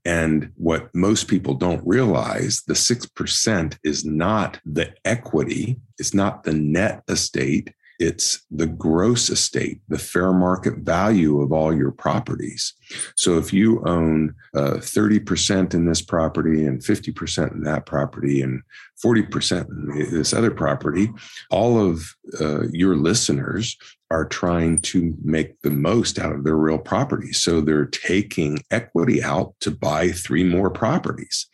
And 0.04 0.52
what 0.56 0.94
most 0.94 1.30
people 1.30 1.54
don't 1.54 1.86
realize, 1.88 2.64
the 2.68 2.74
6% 2.74 3.78
is 3.84 4.04
not 4.04 4.60
the 4.66 4.94
equity, 5.06 5.80
it's 5.98 6.14
not 6.14 6.44
the 6.44 6.54
net 6.54 7.04
estate, 7.08 7.74
it's 8.02 8.44
the 8.50 8.66
gross 8.66 9.30
estate, 9.30 9.80
the 9.88 10.00
fair 10.00 10.34
market 10.34 10.78
value 10.80 11.40
of 11.40 11.52
all 11.52 11.72
your 11.72 11.92
properties. 11.92 12.74
So 13.16 13.38
if 13.38 13.54
you 13.54 13.84
own 13.86 14.34
uh, 14.56 14.78
30% 14.78 15.76
in 15.76 15.86
this 15.86 16.02
property 16.02 16.66
and 16.66 16.82
50% 16.82 17.52
in 17.52 17.62
that 17.64 17.86
property 17.86 18.42
and 18.42 18.64
40% 19.06 19.70
in 19.70 20.18
this 20.18 20.34
other 20.34 20.50
property, 20.50 21.12
all 21.52 21.80
of 21.80 22.16
uh, 22.40 22.68
your 22.72 22.96
listeners 22.96 23.78
are 24.10 24.26
trying 24.26 24.80
to 24.80 25.16
make 25.24 25.62
the 25.62 25.70
most 25.70 26.18
out 26.18 26.34
of 26.34 26.44
their 26.44 26.58
real 26.58 26.80
property. 26.80 27.32
So 27.32 27.62
they're 27.62 27.86
taking 27.86 28.64
equity 28.72 29.22
out 29.22 29.54
to 29.62 29.70
buy 29.70 30.10
three 30.10 30.44
more 30.44 30.72
properties. 30.72 31.48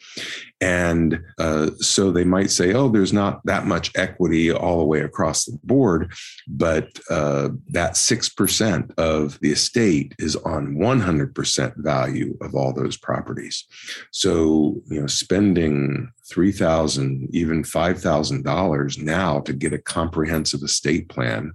And 0.59 1.23
uh, 1.37 1.71
so 1.77 2.11
they 2.11 2.23
might 2.23 2.49
say, 2.49 2.73
oh, 2.73 2.89
there's 2.89 3.13
not 3.13 3.41
that 3.45 3.65
much 3.65 3.91
equity 3.95 4.51
all 4.51 4.79
the 4.79 4.85
way 4.85 5.01
across 5.01 5.45
the 5.45 5.59
board, 5.63 6.11
but 6.47 6.99
uh, 7.09 7.49
that 7.69 7.93
6% 7.93 8.97
of 8.97 9.39
the 9.39 9.51
estate 9.51 10.15
is 10.17 10.35
on 10.37 10.75
100% 10.75 11.73
value 11.77 12.37
of 12.41 12.55
all 12.55 12.73
those 12.73 12.97
properties. 12.97 13.65
So, 14.11 14.81
you 14.87 15.01
know, 15.01 15.07
spending 15.07 16.11
three 16.29 16.51
thousand, 16.51 17.29
even 17.31 17.63
five 17.63 18.01
thousand 18.01 18.43
dollars 18.43 18.97
now 18.97 19.39
to 19.41 19.53
get 19.53 19.73
a 19.73 19.77
comprehensive 19.77 20.61
estate 20.61 21.09
plan, 21.09 21.53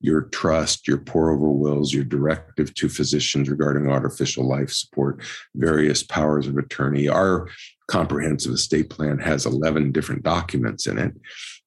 your 0.00 0.22
trust, 0.22 0.86
your 0.86 0.98
pour 0.98 1.30
over 1.30 1.50
wills, 1.50 1.92
your 1.92 2.04
directive 2.04 2.72
to 2.74 2.88
physicians 2.88 3.48
regarding 3.48 3.90
artificial 3.90 4.46
life 4.48 4.70
support, 4.70 5.22
various 5.54 6.02
powers 6.02 6.46
of 6.46 6.56
attorney. 6.56 7.08
Our 7.08 7.48
comprehensive 7.88 8.52
estate 8.52 8.90
plan 8.90 9.18
has 9.18 9.46
eleven 9.46 9.92
different 9.92 10.22
documents 10.22 10.86
in 10.86 10.98
it, 10.98 11.14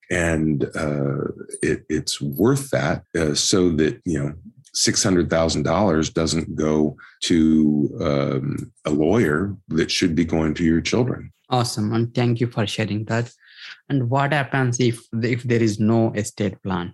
and 0.09 0.63
uh, 0.75 1.27
it, 1.61 1.83
it's 1.89 2.21
worth 2.21 2.69
that 2.71 3.03
uh, 3.17 3.33
so 3.33 3.69
that 3.71 4.01
you 4.05 4.23
know 4.23 4.33
$600,000 4.75 6.13
doesn't 6.13 6.55
go 6.55 6.97
to 7.21 7.97
um, 8.01 8.73
a 8.83 8.89
lawyer 8.89 9.55
that 9.69 9.89
should 9.89 10.15
be 10.15 10.25
going 10.25 10.53
to 10.53 10.65
your 10.65 10.81
children. 10.81 11.31
Awesome. 11.49 11.93
And 11.93 12.13
thank 12.13 12.39
you 12.39 12.47
for 12.47 12.65
sharing 12.65 13.05
that. 13.05 13.31
And 13.89 14.09
what 14.09 14.33
happens 14.33 14.79
if, 14.79 15.01
if 15.13 15.43
there 15.43 15.61
is 15.61 15.79
no 15.79 16.11
estate 16.13 16.61
plan? 16.63 16.93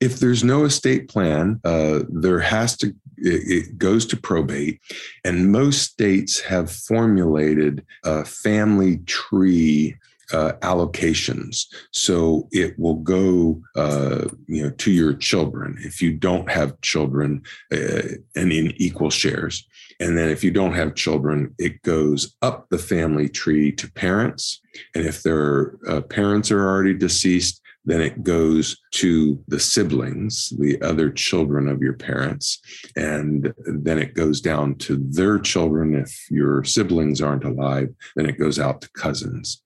If 0.00 0.18
there's 0.18 0.44
no 0.44 0.64
estate 0.64 1.08
plan, 1.08 1.60
uh, 1.64 2.00
there 2.08 2.40
has 2.40 2.76
to, 2.78 2.94
it, 3.16 3.78
goes 3.78 4.04
to 4.06 4.16
probate. 4.16 4.80
And 5.24 5.50
most 5.50 5.82
states 5.82 6.40
have 6.40 6.70
formulated 6.70 7.84
a 8.04 8.24
family 8.24 8.98
tree 8.98 9.96
uh, 10.32 10.52
allocations. 10.62 11.66
So 11.92 12.48
it 12.52 12.78
will 12.78 12.96
go, 12.96 13.62
uh, 13.76 14.28
you 14.46 14.62
know, 14.62 14.70
to 14.70 14.90
your 14.90 15.14
children 15.14 15.76
if 15.80 16.02
you 16.02 16.12
don't 16.12 16.50
have 16.50 16.80
children, 16.80 17.42
uh, 17.72 18.02
and 18.34 18.52
in 18.52 18.72
equal 18.76 19.10
shares. 19.10 19.66
And 20.00 20.16
then 20.16 20.28
if 20.28 20.44
you 20.44 20.50
don't 20.50 20.74
have 20.74 20.94
children, 20.94 21.54
it 21.58 21.82
goes 21.82 22.36
up 22.42 22.68
the 22.68 22.78
family 22.78 23.28
tree 23.28 23.72
to 23.72 23.90
parents. 23.92 24.60
And 24.94 25.06
if 25.06 25.22
their 25.22 25.76
uh, 25.88 26.02
parents 26.02 26.50
are 26.50 26.68
already 26.68 26.94
deceased, 26.94 27.62
then 27.86 28.00
it 28.00 28.24
goes 28.24 28.76
to 28.90 29.42
the 29.46 29.60
siblings, 29.60 30.52
the 30.58 30.80
other 30.82 31.08
children 31.08 31.68
of 31.68 31.80
your 31.80 31.92
parents, 31.92 32.60
and 32.96 33.54
then 33.64 33.98
it 33.98 34.14
goes 34.14 34.40
down 34.40 34.74
to 34.74 34.96
their 34.96 35.38
children. 35.38 35.94
If 35.94 36.28
your 36.28 36.64
siblings 36.64 37.22
aren't 37.22 37.44
alive, 37.44 37.94
then 38.16 38.26
it 38.26 38.38
goes 38.38 38.58
out 38.58 38.80
to 38.80 38.90
cousins. 38.90 39.62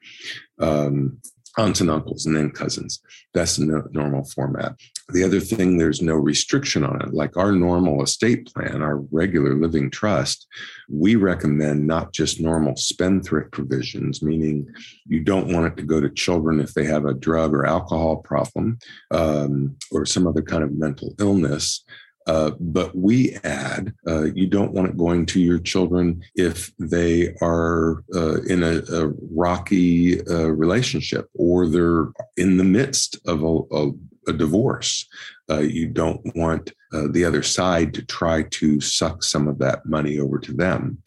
Um, 0.60 1.20
aunts 1.58 1.80
and 1.80 1.90
uncles 1.90 2.26
and 2.26 2.36
then 2.36 2.50
cousins. 2.50 3.00
That's 3.34 3.56
the 3.56 3.66
no, 3.66 3.82
normal 3.90 4.24
format. 4.24 4.76
The 5.12 5.24
other 5.24 5.40
thing, 5.40 5.76
there's 5.76 6.00
no 6.00 6.14
restriction 6.14 6.84
on 6.84 7.02
it. 7.02 7.12
Like 7.12 7.36
our 7.36 7.52
normal 7.52 8.02
estate 8.02 8.52
plan, 8.52 8.82
our 8.82 8.98
regular 9.10 9.54
living 9.54 9.90
trust, 9.90 10.46
we 10.88 11.16
recommend 11.16 11.86
not 11.86 12.12
just 12.12 12.40
normal 12.40 12.76
spendthrift 12.76 13.50
provisions, 13.52 14.22
meaning 14.22 14.68
you 15.06 15.20
don't 15.20 15.52
want 15.52 15.66
it 15.66 15.76
to 15.78 15.82
go 15.82 16.00
to 16.00 16.10
children 16.10 16.60
if 16.60 16.74
they 16.74 16.84
have 16.84 17.04
a 17.04 17.14
drug 17.14 17.52
or 17.52 17.66
alcohol 17.66 18.18
problem 18.18 18.78
um, 19.10 19.76
or 19.90 20.06
some 20.06 20.26
other 20.26 20.42
kind 20.42 20.62
of 20.62 20.72
mental 20.72 21.14
illness. 21.18 21.84
Uh, 22.26 22.50
but 22.60 22.94
we 22.94 23.36
add, 23.44 23.94
uh, 24.06 24.24
you 24.24 24.46
don't 24.46 24.72
want 24.72 24.88
it 24.88 24.96
going 24.96 25.26
to 25.26 25.40
your 25.40 25.58
children 25.58 26.22
if 26.34 26.70
they 26.78 27.34
are 27.40 28.04
uh, 28.14 28.40
in 28.42 28.62
a, 28.62 28.82
a 28.92 29.08
rocky 29.32 30.20
uh, 30.26 30.46
relationship 30.46 31.28
or 31.34 31.66
they're 31.66 32.08
in 32.36 32.56
the 32.56 32.64
midst 32.64 33.18
of 33.26 33.42
a, 33.42 33.60
a, 33.72 33.90
a 34.28 34.32
divorce. 34.32 35.08
Uh, 35.48 35.60
you 35.60 35.88
don't 35.88 36.20
want 36.36 36.72
the 37.12 37.24
other 37.24 37.42
side 37.42 37.94
to 37.94 38.04
try 38.04 38.42
to 38.42 38.80
suck 38.80 39.22
some 39.22 39.46
of 39.46 39.58
that 39.58 39.86
money 39.86 40.18
over 40.18 40.40
to 40.40 40.52
them 40.52 40.98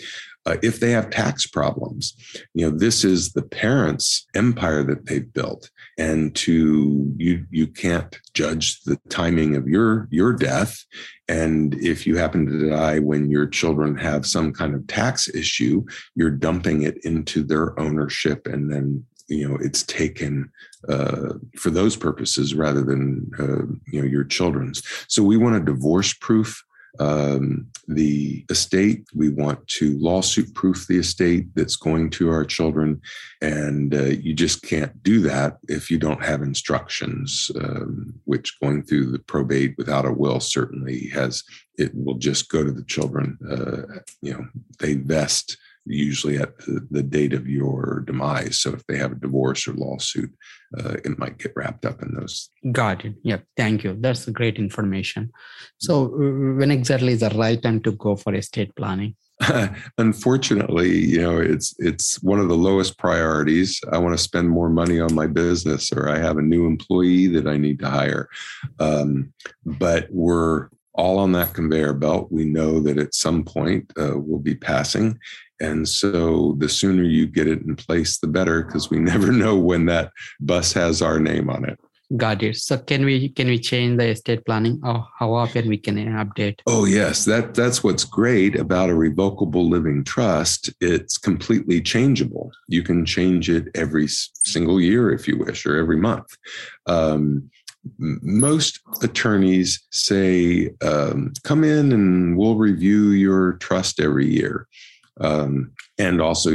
uh, 0.45 0.57
if 0.61 0.79
they 0.79 0.91
have 0.91 1.09
tax 1.09 1.47
problems 1.47 2.15
you 2.53 2.69
know 2.69 2.75
this 2.75 3.03
is 3.03 3.33
the 3.33 3.41
parents 3.41 4.27
empire 4.35 4.83
that 4.83 5.05
they've 5.05 5.31
built. 5.33 5.69
And 5.97 6.35
to 6.35 7.13
you 7.17 7.45
you 7.51 7.67
can't 7.67 8.17
judge 8.33 8.81
the 8.83 8.99
timing 9.09 9.55
of 9.55 9.67
your 9.67 10.07
your 10.11 10.33
death. 10.33 10.83
And 11.27 11.73
if 11.75 12.05
you 12.05 12.17
happen 12.17 12.45
to 12.45 12.69
die 12.69 12.99
when 12.99 13.29
your 13.29 13.47
children 13.47 13.95
have 13.97 14.25
some 14.25 14.53
kind 14.53 14.75
of 14.75 14.87
tax 14.87 15.27
issue 15.29 15.83
you're 16.15 16.31
dumping 16.31 16.83
it 16.83 16.97
into 17.03 17.43
their 17.43 17.79
ownership. 17.79 18.47
And 18.47 18.71
then 18.71 19.05
you 19.27 19.47
know 19.47 19.57
it's 19.61 19.83
taken 19.83 20.51
uh, 20.89 21.33
for 21.57 21.69
those 21.69 21.95
purposes 21.95 22.55
rather 22.55 22.83
than 22.83 23.29
uh, 23.39 23.65
you 23.91 24.01
know 24.01 24.07
your 24.07 24.23
children's. 24.23 24.81
So 25.07 25.23
we 25.23 25.37
want 25.37 25.55
a 25.55 25.71
divorce 25.71 26.13
proof 26.13 26.63
um, 26.99 27.67
the 27.87 28.45
estate. 28.49 29.05
We 29.15 29.29
want 29.29 29.67
to 29.79 29.97
lawsuit 29.97 30.53
proof 30.53 30.87
the 30.87 30.97
estate 30.97 31.47
that's 31.55 31.75
going 31.75 32.11
to 32.11 32.29
our 32.29 32.45
children. 32.45 33.01
And 33.41 33.93
uh, 33.93 34.03
you 34.03 34.33
just 34.33 34.61
can't 34.63 35.01
do 35.03 35.21
that 35.21 35.57
if 35.67 35.89
you 35.89 35.97
don't 35.97 36.23
have 36.23 36.41
instructions, 36.41 37.51
um, 37.59 38.13
which 38.25 38.59
going 38.59 38.83
through 38.83 39.11
the 39.11 39.19
probate 39.19 39.75
without 39.77 40.05
a 40.05 40.11
will 40.11 40.39
certainly 40.39 41.09
has, 41.09 41.43
it 41.77 41.91
will 41.95 42.17
just 42.17 42.49
go 42.49 42.63
to 42.63 42.71
the 42.71 42.83
children. 42.83 43.37
Uh, 43.49 43.99
you 44.21 44.33
know, 44.33 44.45
they 44.79 44.93
vest 44.93 45.57
usually 45.85 46.37
at 46.37 46.57
the, 46.59 47.03
date 47.03 47.33
of 47.33 47.47
your 47.47 48.03
demise. 48.07 48.59
So 48.59 48.73
if 48.73 48.85
they 48.87 48.97
have 48.97 49.11
a 49.11 49.15
divorce 49.15 49.67
or 49.67 49.73
lawsuit, 49.73 50.31
uh, 50.77 50.93
it 51.05 51.19
might 51.19 51.37
get 51.37 51.53
wrapped 51.55 51.85
up 51.85 52.01
in 52.01 52.13
those. 52.15 52.49
Got 52.71 53.05
it. 53.05 53.15
Yep. 53.23 53.45
Thank 53.57 53.83
you. 53.83 53.97
That's 53.99 54.25
great 54.29 54.57
information. 54.57 55.31
So 55.77 56.05
uh, 56.05 56.57
when 56.57 56.71
exactly 56.71 57.13
is 57.13 57.19
the 57.19 57.29
right 57.29 57.61
time 57.61 57.81
to 57.81 57.91
go 57.91 58.15
for 58.15 58.33
estate 58.33 58.75
planning? 58.75 59.15
Unfortunately, 59.97 60.95
you 60.97 61.21
know, 61.21 61.37
it's 61.37 61.75
it's 61.79 62.21
one 62.21 62.39
of 62.39 62.47
the 62.47 62.55
lowest 62.55 62.97
priorities. 62.97 63.81
I 63.91 63.97
want 63.97 64.17
to 64.17 64.23
spend 64.23 64.49
more 64.49 64.69
money 64.69 64.99
on 64.99 65.13
my 65.13 65.27
business, 65.27 65.91
or 65.91 66.09
I 66.09 66.19
have 66.19 66.37
a 66.37 66.41
new 66.41 66.65
employee 66.65 67.27
that 67.27 67.47
I 67.47 67.57
need 67.57 67.79
to 67.79 67.89
hire. 67.89 68.29
Um, 68.79 69.33
but 69.65 70.07
we're 70.11 70.69
all 70.93 71.17
on 71.19 71.31
that 71.33 71.53
conveyor 71.53 71.93
belt. 71.93 72.31
We 72.31 72.45
know 72.45 72.79
that 72.81 72.97
at 72.97 73.13
some 73.13 73.43
point 73.43 73.91
uh, 73.99 74.13
we'll 74.15 74.39
be 74.39 74.55
passing, 74.55 75.19
and 75.59 75.87
so 75.87 76.55
the 76.57 76.69
sooner 76.69 77.03
you 77.03 77.27
get 77.27 77.47
it 77.47 77.61
in 77.61 77.75
place, 77.75 78.19
the 78.19 78.27
better, 78.27 78.63
because 78.63 78.89
we 78.89 78.99
never 79.13 79.31
know 79.31 79.57
when 79.57 79.85
that 79.85 80.11
bus 80.39 80.73
has 80.73 81.01
our 81.01 81.19
name 81.19 81.49
on 81.49 81.65
it. 81.65 81.79
Got 82.17 82.43
it. 82.43 82.57
So 82.57 82.77
can 82.77 83.05
we 83.05 83.29
can 83.29 83.47
we 83.47 83.57
change 83.57 83.97
the 83.97 84.09
estate 84.09 84.45
planning 84.45 84.79
or 84.83 85.07
how 85.17 85.33
often 85.33 85.67
we 85.67 85.77
can 85.77 85.95
update? 85.95 86.59
Oh 86.67 86.85
yes, 86.85 87.25
that 87.25 87.55
that's 87.55 87.83
what's 87.83 88.03
great 88.03 88.55
about 88.55 88.89
a 88.89 88.95
revocable 88.95 89.67
living 89.67 90.03
trust. 90.03 90.69
It's 90.79 91.17
completely 91.17 91.81
changeable. 91.81 92.51
You 92.67 92.83
can 92.83 93.05
change 93.05 93.49
it 93.49 93.69
every 93.73 94.07
single 94.07 94.79
year 94.79 95.11
if 95.11 95.27
you 95.27 95.39
wish, 95.39 95.65
or 95.65 95.77
every 95.77 95.97
month. 95.97 96.37
Um, 96.85 97.49
most 97.97 98.79
attorneys 99.01 99.85
say, 99.91 100.69
um, 100.81 101.33
"Come 101.43 101.63
in 101.63 101.91
and 101.91 102.37
we'll 102.37 102.55
review 102.55 103.09
your 103.11 103.53
trust 103.53 103.99
every 103.99 104.27
year." 104.27 104.67
Um, 105.19 105.71
and 105.97 106.21
also, 106.21 106.51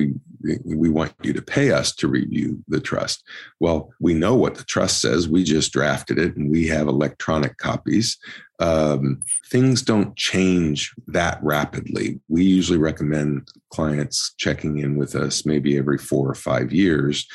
we 0.65 0.89
want 0.89 1.13
you 1.23 1.33
to 1.33 1.43
pay 1.43 1.71
us 1.73 1.95
to 1.97 2.09
review 2.09 2.63
the 2.69 2.81
trust. 2.81 3.25
Well, 3.61 3.93
we 4.01 4.15
know 4.15 4.35
what 4.35 4.55
the 4.55 4.65
trust 4.65 5.01
says. 5.01 5.29
We 5.29 5.43
just 5.45 5.73
drafted 5.73 6.19
it 6.19 6.37
and 6.37 6.51
we 6.51 6.67
have 6.69 6.87
electronic 6.87 7.57
copies. 7.59 8.17
Um, 8.61 9.23
things 9.51 9.83
don't 9.83 10.17
change 10.17 10.95
that 11.09 11.39
rapidly. 11.43 12.21
We 12.29 12.45
usually 12.45 12.79
recommend 12.79 13.49
clients 13.71 14.35
checking 14.37 14.79
in 14.79 14.97
with 14.97 15.15
us 15.15 15.47
maybe 15.47 15.77
every 15.77 15.99
four 15.99 16.29
or 16.29 16.35
five 16.35 16.73
years. 16.73 17.27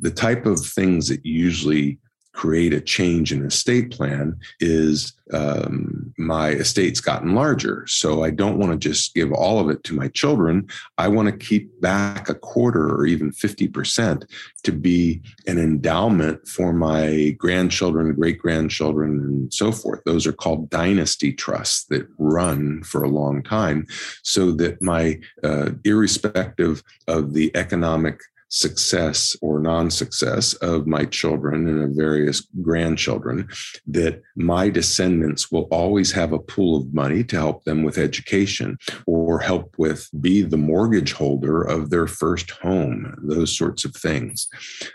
The 0.00 0.10
type 0.10 0.46
of 0.46 0.64
things 0.64 1.08
that 1.08 1.24
usually 1.24 1.98
create 2.32 2.72
a 2.72 2.80
change 2.80 3.32
in 3.32 3.44
estate 3.44 3.90
plan 3.90 4.38
is 4.58 5.12
um, 5.32 6.12
my 6.18 6.50
estate's 6.50 7.00
gotten 7.00 7.34
larger. 7.34 7.84
So 7.86 8.22
I 8.24 8.30
don't 8.30 8.58
want 8.58 8.72
to 8.72 8.78
just 8.78 9.14
give 9.14 9.32
all 9.32 9.58
of 9.60 9.70
it 9.70 9.82
to 9.84 9.94
my 9.94 10.08
children. 10.08 10.68
I 10.98 11.08
want 11.08 11.28
to 11.28 11.46
keep 11.46 11.80
back 11.80 12.28
a 12.28 12.34
quarter 12.34 12.88
or 12.88 13.06
even 13.06 13.32
50% 13.32 14.24
to 14.64 14.72
be 14.72 15.22
an 15.46 15.58
endowment 15.58 16.46
for 16.46 16.72
my 16.72 17.34
grandchildren, 17.38 18.14
great 18.14 18.38
grandchildren, 18.38 19.10
and 19.20 19.54
so 19.54 19.72
forth. 19.72 20.00
Those 20.04 20.26
are 20.26 20.32
called 20.32 20.70
dynasty 20.70 21.32
trusts 21.32 21.84
that 21.86 22.06
run 22.18 22.82
for 22.82 23.02
a 23.02 23.08
long 23.08 23.42
time 23.42 23.86
so 24.22 24.52
that 24.52 24.82
my, 24.82 25.20
uh, 25.42 25.70
irrespective 25.84 26.82
of 27.08 27.34
the 27.34 27.54
economic 27.56 28.20
success 28.52 29.34
or 29.40 29.58
non-success 29.58 30.52
of 30.54 30.86
my 30.86 31.06
children 31.06 31.66
and 31.66 31.82
of 31.82 31.96
various 31.96 32.46
grandchildren 32.60 33.48
that 33.86 34.20
my 34.36 34.68
descendants 34.68 35.50
will 35.50 35.66
always 35.70 36.12
have 36.12 36.34
a 36.34 36.38
pool 36.38 36.76
of 36.76 36.92
money 36.92 37.24
to 37.24 37.34
help 37.34 37.64
them 37.64 37.82
with 37.82 37.96
education 37.96 38.76
or 39.06 39.21
help 39.38 39.74
with 39.78 40.08
be 40.20 40.42
the 40.42 40.56
mortgage 40.56 41.12
holder 41.12 41.62
of 41.62 41.90
their 41.90 42.06
first 42.06 42.50
home 42.50 43.14
those 43.22 43.56
sorts 43.56 43.84
of 43.84 43.94
things. 43.94 44.48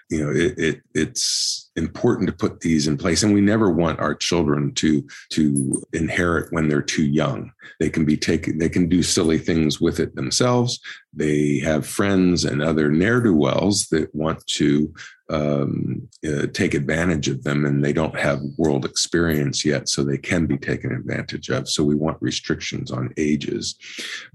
You 0.09 0.23
know 0.23 0.31
it, 0.31 0.57
it 0.57 0.81
it's 0.93 1.69
important 1.75 2.27
to 2.27 2.35
put 2.35 2.61
these 2.61 2.87
in 2.87 2.97
place 2.97 3.23
and 3.23 3.33
we 3.33 3.41
never 3.41 3.69
want 3.69 3.99
our 3.99 4.15
children 4.15 4.73
to 4.73 5.07
to 5.31 5.81
inherit 5.93 6.51
when 6.51 6.67
they're 6.67 6.81
too 6.81 7.05
young. 7.05 7.51
They 7.79 7.89
can 7.89 8.05
be 8.05 8.17
taken 8.17 8.57
they 8.57 8.69
can 8.69 8.89
do 8.89 9.03
silly 9.03 9.37
things 9.37 9.79
with 9.79 9.99
it 9.99 10.15
themselves. 10.15 10.79
They 11.13 11.59
have 11.59 11.85
friends 11.85 12.45
and 12.45 12.61
other 12.61 12.91
ne'er-do-wells 12.91 13.87
that 13.91 14.13
want 14.13 14.45
to 14.47 14.93
um, 15.29 16.07
uh, 16.25 16.47
take 16.53 16.73
advantage 16.73 17.27
of 17.27 17.43
them 17.43 17.65
and 17.65 17.83
they 17.83 17.93
don't 17.93 18.17
have 18.17 18.41
world 18.57 18.85
experience 18.85 19.65
yet 19.65 19.89
so 19.89 20.03
they 20.03 20.17
can 20.17 20.45
be 20.45 20.57
taken 20.57 20.91
advantage 20.91 21.49
of. 21.49 21.67
So 21.67 21.83
we 21.83 21.95
want 21.95 22.17
restrictions 22.21 22.91
on 22.91 23.13
ages. 23.17 23.75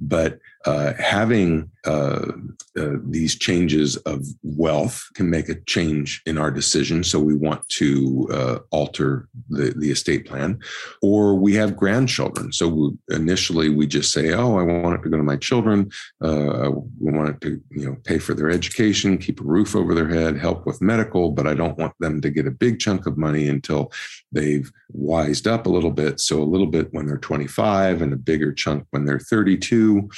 But 0.01 0.39
uh, 0.65 0.93
having 0.95 1.71
uh, 1.85 2.31
uh, 2.79 2.97
these 3.05 3.37
changes 3.37 3.97
of 3.99 4.25
wealth 4.43 5.05
can 5.15 5.29
make 5.29 5.49
a 5.49 5.61
change 5.63 6.23
in 6.27 6.39
our 6.39 6.51
decision. 6.51 7.03
So 7.03 7.19
we 7.19 7.35
want 7.35 7.69
to 7.71 8.29
uh, 8.33 8.59
alter 8.71 9.29
the, 9.49 9.75
the 9.77 9.91
estate 9.91 10.27
plan, 10.27 10.61
or 11.03 11.35
we 11.35 11.55
have 11.55 11.77
grandchildren. 11.77 12.53
So 12.53 12.69
we, 12.69 12.91
initially 13.17 13.69
we 13.69 13.87
just 13.89 14.13
say, 14.13 14.33
"Oh, 14.33 14.59
I 14.59 14.63
want 14.63 15.01
it 15.01 15.03
to 15.03 15.11
go 15.11 15.17
to 15.17 15.23
my 15.25 15.37
children. 15.37 15.91
Uh, 16.23 16.71
we 17.01 17.13
want 17.13 17.31
it 17.31 17.41
to, 17.41 17.61
you 17.71 17.87
know, 17.87 17.97
pay 18.05 18.19
for 18.19 18.35
their 18.35 18.51
education, 18.51 19.19
keep 19.19 19.41
a 19.41 19.45
roof 19.45 19.75
over 19.75 19.95
their 19.95 20.09
head, 20.09 20.39
help 20.39 20.65
with 20.67 20.81
medical, 20.81 21.31
but 21.33 21.49
I 21.49 21.55
don't 21.55 21.79
want 21.79 21.95
them 21.99 22.21
to 22.21 22.31
get 22.31 22.47
a 22.47 22.53
big 22.53 22.79
chunk 22.79 23.07
of 23.07 23.19
money 23.19 23.49
until 23.49 23.93
they've 24.31 24.71
wised 24.93 25.49
up 25.49 25.67
a 25.67 25.71
little 25.71 25.91
bit. 25.91 26.21
So 26.21 26.41
a 26.41 26.45
little 26.45 26.67
bit 26.69 26.93
when 26.93 27.07
they're 27.07 27.19
25, 27.19 28.03
and 28.03 28.13
a 28.13 28.17
bigger 28.17 28.53
chunk 28.53 28.87
when 28.91 29.05
they're 29.05 29.19
32." 29.19 30.09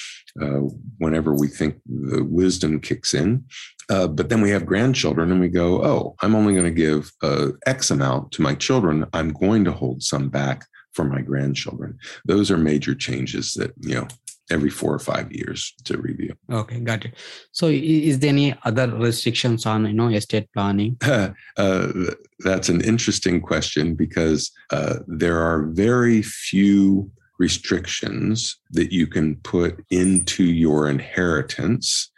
Uh, 0.41 0.61
whenever 0.99 1.35
we 1.35 1.49
think 1.49 1.77
the 1.87 2.25
wisdom 2.25 2.81
kicks 2.81 3.15
in. 3.15 3.45
Uh, 3.91 4.09
but 4.09 4.29
then 4.29 4.41
we 4.41 4.51
have 4.51 4.67
grandchildren 4.67 5.31
and 5.31 5.41
we 5.41 5.49
go, 5.49 5.85
oh, 5.85 6.15
I'm 6.21 6.35
only 6.35 6.55
going 6.55 6.65
to 6.65 6.71
give 6.71 7.13
uh, 7.23 7.49
X 7.67 7.91
amount 7.91 8.33
to 8.33 8.43
my 8.43 8.55
children. 8.55 9.07
I'm 9.13 9.31
going 9.31 9.65
to 9.65 9.73
hold 9.73 10.03
some 10.03 10.31
back 10.31 10.65
for 10.93 11.05
my 11.05 11.21
grandchildren. 11.21 11.99
Those 12.25 12.51
are 12.51 12.57
major 12.57 12.95
changes 12.95 13.55
that, 13.55 13.73
you 13.81 13.95
know, 13.97 14.09
every 14.51 14.71
four 14.71 14.93
or 14.93 14.99
five 14.99 15.33
years 15.33 15.75
to 15.85 15.99
review. 15.99 16.35
Okay, 16.51 16.81
got 16.81 17.05
it. 17.05 17.15
So, 17.53 17.69
is 17.69 18.19
there 18.19 18.31
any 18.31 18.55
other 18.65 18.89
restrictions 18.91 19.67
on 19.67 19.87
you 19.87 19.93
know 19.93 20.09
estate 20.09 20.49
planning? 20.53 20.99
uh, 21.03 21.93
that's 22.41 22.69
an 22.69 22.81
interesting 22.83 23.41
question 23.41 23.95
because 23.95 24.51
uh, 24.71 24.97
there 25.07 25.41
are 25.41 25.67
very 25.67 26.23
few 26.23 27.11
restrictions 27.39 28.59
that 28.71 28.93
you 28.93 29.07
can 29.07 29.37
put 29.37 29.85
into 29.91 30.45
your 30.45 30.89
inheritance 30.89 32.11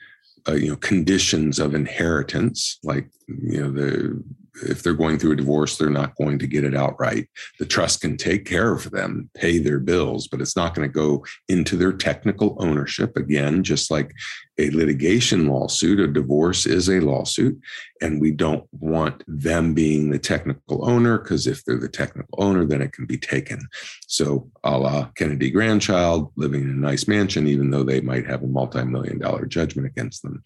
uh, 0.48 0.54
you 0.54 0.68
know 0.68 0.76
conditions 0.76 1.58
of 1.58 1.74
inheritance 1.74 2.78
like 2.84 3.08
you 3.26 3.60
know 3.60 3.70
the 3.70 4.22
if 4.62 4.82
they're 4.82 4.94
going 4.94 5.18
through 5.18 5.32
a 5.32 5.36
divorce 5.36 5.76
they're 5.76 5.90
not 5.90 6.16
going 6.16 6.38
to 6.38 6.46
get 6.46 6.64
it 6.64 6.74
outright. 6.74 7.28
The 7.58 7.66
trust 7.66 8.00
can 8.00 8.16
take 8.16 8.46
care 8.46 8.72
of 8.72 8.90
them 8.90 9.28
pay 9.34 9.58
their 9.58 9.80
bills 9.80 10.28
but 10.28 10.40
it's 10.40 10.56
not 10.56 10.74
going 10.74 10.88
to 10.88 10.92
go 10.92 11.24
into 11.48 11.76
their 11.76 11.92
technical 11.92 12.56
ownership 12.60 13.16
again 13.16 13.62
just 13.62 13.90
like 13.90 14.12
a 14.58 14.70
litigation 14.70 15.48
lawsuit, 15.48 16.00
a 16.00 16.06
divorce 16.06 16.66
is 16.66 16.88
a 16.88 17.00
lawsuit, 17.00 17.60
and 18.00 18.20
we 18.20 18.30
don't 18.30 18.66
want 18.72 19.22
them 19.26 19.74
being 19.74 20.10
the 20.10 20.18
technical 20.18 20.88
owner 20.88 21.18
because 21.18 21.46
if 21.46 21.64
they're 21.64 21.78
the 21.78 21.88
technical 21.88 22.42
owner, 22.42 22.64
then 22.64 22.82
it 22.82 22.92
can 22.92 23.06
be 23.06 23.18
taken. 23.18 23.68
So, 24.06 24.50
a 24.64 24.78
la 24.78 25.06
Kennedy 25.14 25.50
grandchild 25.50 26.32
living 26.36 26.62
in 26.62 26.70
a 26.70 26.74
nice 26.74 27.06
mansion, 27.06 27.46
even 27.46 27.70
though 27.70 27.84
they 27.84 28.00
might 28.00 28.26
have 28.26 28.42
a 28.42 28.46
multi 28.46 28.84
million 28.84 29.18
dollar 29.18 29.46
judgment 29.46 29.86
against 29.86 30.22
them. 30.22 30.42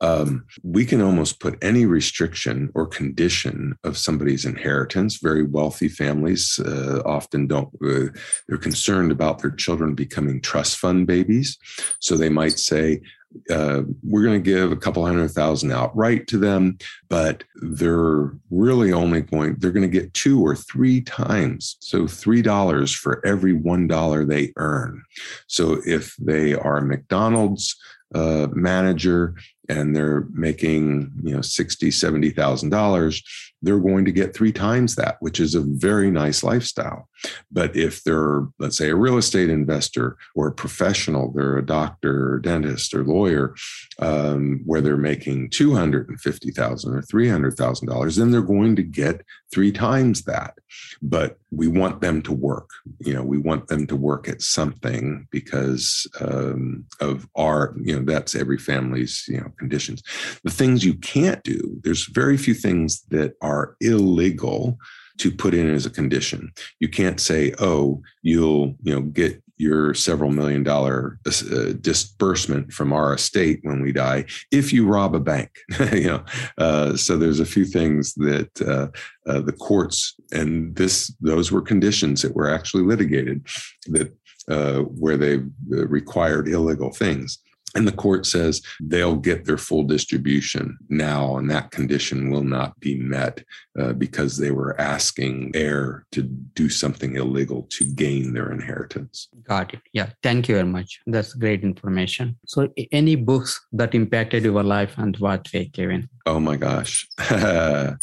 Um, 0.00 0.46
we 0.62 0.84
can 0.84 1.00
almost 1.00 1.40
put 1.40 1.62
any 1.62 1.86
restriction 1.86 2.70
or 2.74 2.86
condition 2.86 3.78
of 3.84 3.98
somebody's 3.98 4.44
inheritance. 4.44 5.18
Very 5.18 5.44
wealthy 5.44 5.88
families 5.88 6.58
uh, 6.60 7.02
often 7.04 7.46
don't, 7.46 7.68
uh, 7.84 8.08
they're 8.48 8.58
concerned 8.58 9.12
about 9.12 9.40
their 9.40 9.50
children 9.50 9.94
becoming 9.94 10.40
trust 10.40 10.78
fund 10.78 11.06
babies. 11.06 11.58
So, 12.00 12.16
they 12.16 12.30
might 12.30 12.58
say, 12.58 13.00
uh, 13.50 13.82
we're 14.02 14.22
going 14.22 14.42
to 14.42 14.50
give 14.50 14.72
a 14.72 14.76
couple 14.76 15.04
hundred 15.04 15.30
thousand 15.30 15.72
outright 15.72 16.26
to 16.28 16.38
them, 16.38 16.78
but 17.08 17.44
they're 17.56 18.32
really 18.50 18.92
only 18.92 19.20
going, 19.20 19.56
they're 19.58 19.72
going 19.72 19.88
to 19.88 20.00
get 20.00 20.12
two 20.14 20.44
or 20.44 20.56
three 20.56 21.00
times. 21.00 21.76
So 21.80 22.02
$3 22.02 22.94
for 22.96 23.24
every 23.26 23.54
$1 23.54 24.28
they 24.28 24.52
earn. 24.56 25.02
So 25.46 25.80
if 25.86 26.16
they 26.16 26.54
are 26.54 26.80
McDonald's 26.80 27.76
uh, 28.14 28.48
manager 28.52 29.36
and 29.70 29.94
they're 29.94 30.26
making 30.32 31.12
you 31.22 31.34
know 31.34 31.40
60 31.40 31.90
70 31.90 32.30
thousand 32.30 32.70
dollars 32.70 33.22
they're 33.62 33.78
going 33.78 34.04
to 34.04 34.12
get 34.12 34.34
three 34.34 34.52
times 34.52 34.94
that 34.94 35.16
which 35.20 35.38
is 35.38 35.54
a 35.54 35.60
very 35.60 36.10
nice 36.10 36.42
lifestyle. 36.42 37.08
But 37.50 37.76
if 37.76 38.02
they're 38.02 38.46
let's 38.58 38.78
say 38.78 38.90
a 38.90 38.96
real 38.96 39.18
estate 39.18 39.50
investor 39.50 40.16
or 40.34 40.48
a 40.48 40.52
professional 40.52 41.32
they're 41.32 41.58
a 41.58 41.66
doctor 41.66 42.34
or 42.34 42.38
dentist 42.38 42.94
or 42.94 43.04
lawyer 43.04 43.54
um, 43.98 44.62
where 44.64 44.80
they're 44.80 44.96
making 44.96 45.50
250000 45.50 46.94
or 46.94 47.02
$300000 47.02 48.16
then 48.16 48.30
they're 48.30 48.40
going 48.40 48.76
to 48.76 48.82
get 48.82 49.22
three 49.52 49.72
times 49.72 50.22
that. 50.22 50.54
But 51.02 51.38
we 51.50 51.66
want 51.66 52.00
them 52.00 52.22
to 52.22 52.32
work. 52.32 52.70
You 53.00 53.14
know 53.14 53.22
we 53.22 53.38
want 53.38 53.68
them 53.68 53.86
to 53.88 53.96
work 53.96 54.28
at 54.28 54.40
something 54.40 55.28
because 55.30 56.06
um, 56.20 56.86
of 57.00 57.28
our 57.36 57.74
you 57.82 57.98
know 57.98 58.04
that's 58.04 58.34
every 58.34 58.58
family's 58.58 59.24
you 59.28 59.40
know 59.40 59.52
conditions. 59.60 60.02
The 60.42 60.50
things 60.50 60.84
you 60.84 60.94
can't 60.94 61.42
do 61.44 61.60
there's 61.84 62.06
very 62.06 62.36
few 62.36 62.54
things 62.54 63.02
that 63.10 63.34
are 63.40 63.76
illegal 63.80 64.78
to 65.18 65.30
put 65.30 65.54
in 65.54 65.68
as 65.72 65.86
a 65.86 65.90
condition. 65.90 66.50
You 66.80 66.88
can't 66.88 67.20
say 67.20 67.54
oh 67.60 68.02
you'll 68.22 68.74
you 68.82 68.94
know 68.94 69.02
get 69.02 69.42
your 69.58 69.92
several 69.92 70.30
million 70.30 70.62
dollar 70.62 71.18
uh, 71.26 71.72
disbursement 71.82 72.72
from 72.72 72.94
our 72.94 73.12
estate 73.12 73.60
when 73.62 73.82
we 73.82 73.92
die 73.92 74.24
if 74.50 74.72
you 74.72 74.86
rob 74.86 75.14
a 75.14 75.20
bank. 75.20 75.50
You 75.92 76.08
know 76.12 76.24
uh, 76.58 76.96
so 76.96 77.16
there's 77.16 77.40
a 77.40 77.52
few 77.56 77.66
things 77.66 78.14
that 78.14 78.52
uh, 78.62 78.88
uh, 79.30 79.40
the 79.42 79.52
courts 79.68 80.14
and 80.32 80.74
this 80.76 81.14
those 81.20 81.52
were 81.52 81.72
conditions 81.72 82.22
that 82.22 82.34
were 82.34 82.50
actually 82.50 82.84
litigated 82.84 83.46
that 83.94 84.08
uh, 84.48 84.80
where 85.02 85.18
they 85.18 85.34
uh, 85.36 85.86
required 85.86 86.48
illegal 86.48 86.92
things 86.92 87.38
and 87.74 87.86
the 87.86 87.92
court 87.92 88.26
says 88.26 88.62
they'll 88.80 89.16
get 89.16 89.44
their 89.44 89.58
full 89.58 89.84
distribution 89.84 90.78
now, 90.88 91.36
and 91.36 91.50
that 91.50 91.70
condition 91.70 92.30
will 92.30 92.42
not 92.42 92.78
be 92.80 92.96
met 92.96 93.44
uh, 93.78 93.92
because 93.92 94.36
they 94.36 94.50
were 94.50 94.80
asking 94.80 95.52
heir 95.54 96.06
to 96.12 96.22
do 96.22 96.68
something 96.68 97.16
illegal 97.16 97.62
to 97.70 97.84
gain 97.84 98.32
their 98.32 98.50
inheritance. 98.50 99.28
Got 99.44 99.74
it. 99.74 99.80
Yeah. 99.92 100.10
Thank 100.22 100.48
you 100.48 100.56
very 100.56 100.66
much. 100.66 101.00
That's 101.06 101.34
great 101.34 101.62
information. 101.62 102.36
So, 102.46 102.68
any 102.92 103.14
books 103.14 103.60
that 103.72 103.94
impacted 103.94 104.44
your 104.44 104.62
life 104.62 104.94
and 104.96 105.16
what 105.18 105.48
way, 105.52 105.66
Kevin? 105.66 106.08
Oh 106.26 106.40
my 106.40 106.56
gosh. 106.56 107.08
uh, 107.18 107.94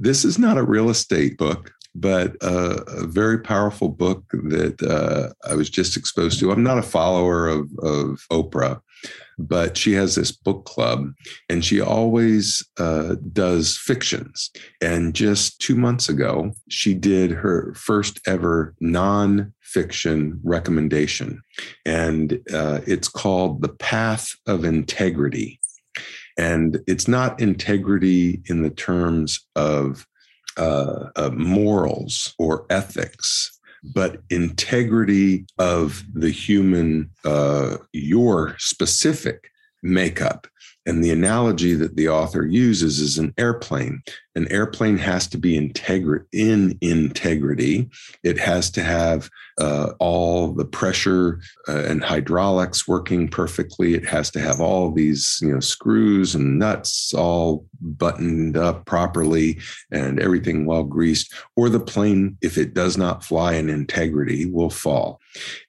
this 0.00 0.24
is 0.24 0.38
not 0.38 0.58
a 0.58 0.62
real 0.62 0.90
estate 0.90 1.38
book 1.38 1.72
but 2.00 2.36
uh, 2.42 2.80
a 2.86 3.06
very 3.06 3.38
powerful 3.38 3.88
book 3.88 4.24
that 4.32 4.82
uh, 4.82 5.32
I 5.48 5.54
was 5.54 5.68
just 5.68 5.96
exposed 5.96 6.38
to. 6.40 6.52
I'm 6.52 6.62
not 6.62 6.78
a 6.78 6.82
follower 6.82 7.48
of, 7.48 7.70
of 7.78 8.24
Oprah, 8.30 8.80
but 9.38 9.76
she 9.76 9.92
has 9.92 10.14
this 10.14 10.32
book 10.32 10.64
club 10.64 11.12
and 11.48 11.64
she 11.64 11.80
always 11.80 12.66
uh, 12.78 13.16
does 13.32 13.76
fictions. 13.76 14.50
And 14.80 15.14
just 15.14 15.60
two 15.60 15.76
months 15.76 16.08
ago, 16.08 16.52
she 16.68 16.94
did 16.94 17.30
her 17.30 17.74
first 17.74 18.20
ever 18.26 18.74
non 18.80 19.52
fiction 19.60 20.40
recommendation. 20.44 21.42
And 21.84 22.40
uh, 22.52 22.80
it's 22.86 23.08
called 23.08 23.60
The 23.60 23.68
Path 23.68 24.30
of 24.46 24.64
Integrity. 24.64 25.60
And 26.38 26.80
it's 26.86 27.08
not 27.08 27.40
integrity 27.40 28.42
in 28.46 28.62
the 28.62 28.70
terms 28.70 29.44
of 29.56 30.06
uh, 30.58 31.10
uh, 31.16 31.30
morals 31.30 32.34
or 32.38 32.66
ethics, 32.70 33.58
but 33.94 34.18
integrity 34.30 35.46
of 35.58 36.04
the 36.12 36.30
human, 36.30 37.10
uh, 37.24 37.76
your 37.92 38.56
specific 38.58 39.50
makeup 39.82 40.46
and 40.88 41.04
the 41.04 41.10
analogy 41.10 41.74
that 41.74 41.96
the 41.96 42.08
author 42.08 42.46
uses 42.46 42.98
is 42.98 43.18
an 43.18 43.34
airplane. 43.36 44.02
An 44.34 44.50
airplane 44.50 44.96
has 44.96 45.26
to 45.26 45.36
be 45.36 45.54
integri- 45.54 46.24
in 46.32 46.78
integrity. 46.80 47.90
It 48.24 48.38
has 48.38 48.70
to 48.70 48.82
have 48.82 49.28
uh, 49.60 49.92
all 49.98 50.52
the 50.52 50.64
pressure 50.64 51.40
uh, 51.68 51.84
and 51.84 52.02
hydraulics 52.02 52.88
working 52.88 53.28
perfectly. 53.28 53.92
It 53.92 54.06
has 54.06 54.30
to 54.30 54.40
have 54.40 54.62
all 54.62 54.90
these, 54.90 55.38
you 55.42 55.52
know, 55.52 55.60
screws 55.60 56.34
and 56.34 56.58
nuts 56.58 57.12
all 57.12 57.66
buttoned 57.82 58.56
up 58.56 58.86
properly 58.86 59.60
and 59.92 60.18
everything 60.18 60.64
well 60.64 60.84
greased. 60.84 61.34
Or 61.54 61.68
the 61.68 61.80
plane, 61.80 62.38
if 62.40 62.56
it 62.56 62.72
does 62.72 62.96
not 62.96 63.22
fly 63.22 63.54
in 63.54 63.68
integrity, 63.68 64.46
will 64.46 64.70
fall. 64.70 65.20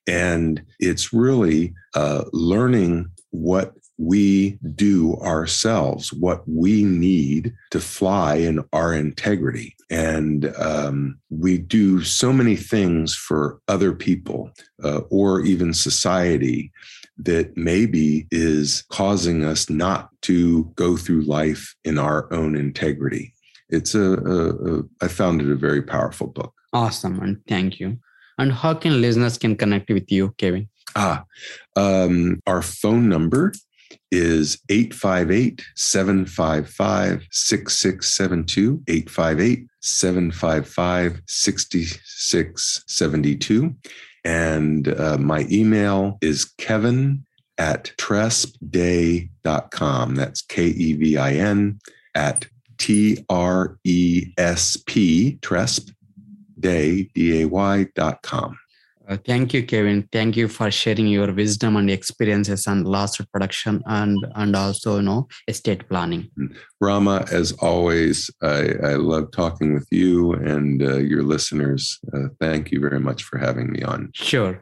And 0.08 0.64
it's 0.80 1.12
really 1.12 1.74
uh, 1.94 2.24
learning 2.32 3.12
what 3.32 3.74
we 4.00 4.58
do 4.76 5.16
ourselves, 5.18 6.14
what 6.14 6.42
we 6.48 6.84
need 6.84 7.54
to 7.70 7.82
fly 7.82 8.36
in 8.36 8.64
our 8.72 8.94
integrity. 8.94 9.76
And 9.90 10.56
um, 10.58 11.20
we 11.30 11.58
do 11.58 12.02
so 12.04 12.32
many 12.32 12.56
things 12.56 13.14
for 13.14 13.60
other 13.68 13.94
people 13.94 14.52
uh, 14.84 15.00
or 15.10 15.42
even 15.42 15.74
society 15.74 16.72
that 17.18 17.58
maybe 17.58 18.26
is 18.32 18.86
causing 18.90 19.44
us 19.44 19.70
not 19.70 20.10
to 20.22 20.64
go 20.76 20.96
through 20.96 21.24
life 21.24 21.76
in 21.84 22.00
our 22.00 22.32
own 22.34 22.56
integrity. 22.56 23.34
It's 23.68 23.96
a, 23.96 24.14
a, 24.14 24.78
a 24.78 24.84
I 25.02 25.08
found 25.10 25.42
it 25.42 25.52
a 25.52 25.56
very 25.56 25.82
powerful 25.82 26.28
book. 26.28 26.54
Awesome. 26.72 27.20
And 27.20 27.46
thank 27.48 27.82
you. 27.82 28.00
And 28.38 28.54
how 28.54 28.76
can 28.76 29.02
listeners 29.02 29.38
can 29.38 29.58
connect 29.58 29.90
with 29.90 30.10
you, 30.10 30.34
Kevin? 30.38 30.70
Ah, 30.96 31.26
um, 31.76 32.42
our 32.48 32.62
phone 32.62 33.10
number 33.10 33.52
is 34.12 34.62
858 34.70 35.64
755 35.76 37.28
6672. 37.32 38.84
858 38.88 39.68
755 39.82 41.22
6672. 41.28 43.76
And 44.26 44.88
uh, 45.00 45.18
my 45.18 45.48
email 45.50 46.18
is 46.22 46.46
kevin 46.58 47.24
at 47.58 47.94
trespday.com. 47.98 50.16
That's 50.16 50.42
K 50.42 50.66
E 50.66 50.94
V 50.94 51.18
I 51.18 51.32
N 51.34 51.80
at 52.16 52.46
T 52.78 53.26
R 53.30 53.78
E 53.84 54.32
S 54.38 54.78
P, 54.78 55.38
Tresp, 55.42 55.94
day, 56.60 57.04
D 57.14 57.42
A 57.42 57.46
Y 57.46 57.88
dot 57.96 58.22
com. 58.22 58.58
Uh, 59.10 59.18
thank 59.26 59.54
you, 59.54 59.64
Kevin. 59.66 60.08
Thank 60.12 60.38
you 60.38 60.48
for 60.48 60.70
sharing 60.70 61.08
your 61.08 61.34
wisdom 61.34 61.76
and 61.78 61.90
experiences 61.90 62.68
on 62.68 62.84
lawsuit 62.84 63.32
production 63.32 63.82
and 63.88 64.24
and 64.36 64.56
also 64.56 64.98
you 64.98 65.02
know 65.02 65.28
estate 65.48 65.90
planning. 65.90 66.30
Rama, 66.80 67.26
as 67.32 67.52
always, 67.54 68.30
I, 68.44 68.74
I 68.84 68.94
love 68.96 69.32
talking 69.32 69.74
with 69.74 69.88
you 69.90 70.34
and 70.34 70.84
uh, 70.84 70.98
your 70.98 71.24
listeners. 71.24 72.00
Uh, 72.14 72.28
thank 72.40 72.72
you 72.72 72.80
very 72.80 73.00
much 73.00 73.24
for 73.24 73.40
having 73.40 73.72
me 73.72 73.82
on. 73.82 74.12
Sure. 74.14 74.62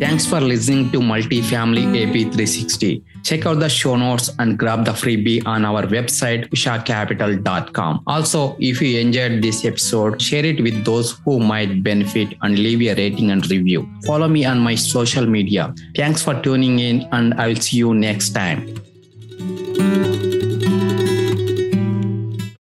Thanks 0.00 0.26
for 0.26 0.40
listening 0.40 0.90
to 0.92 1.00
Multifamily 1.00 1.84
AP 2.02 2.32
360. 2.32 3.04
Check 3.28 3.44
out 3.44 3.60
the 3.60 3.68
show 3.68 3.94
notes 3.94 4.30
and 4.38 4.58
grab 4.58 4.86
the 4.86 4.92
freebie 4.92 5.46
on 5.46 5.66
our 5.66 5.82
website, 5.82 6.48
ushacapital.com. 6.48 8.02
Also, 8.06 8.56
if 8.58 8.80
you 8.80 8.98
enjoyed 8.98 9.42
this 9.42 9.66
episode, 9.66 10.22
share 10.22 10.46
it 10.46 10.62
with 10.62 10.82
those 10.86 11.10
who 11.26 11.38
might 11.38 11.82
benefit 11.82 12.34
and 12.40 12.58
leave 12.58 12.80
a 12.80 12.94
rating 12.94 13.30
and 13.30 13.46
review. 13.50 13.86
Follow 14.06 14.28
me 14.28 14.46
on 14.46 14.58
my 14.58 14.74
social 14.74 15.26
media. 15.26 15.74
Thanks 15.94 16.22
for 16.22 16.40
tuning 16.40 16.78
in, 16.78 17.06
and 17.12 17.34
I 17.34 17.48
will 17.48 17.56
see 17.56 17.76
you 17.76 17.92
next 17.92 18.30
time. 18.30 18.64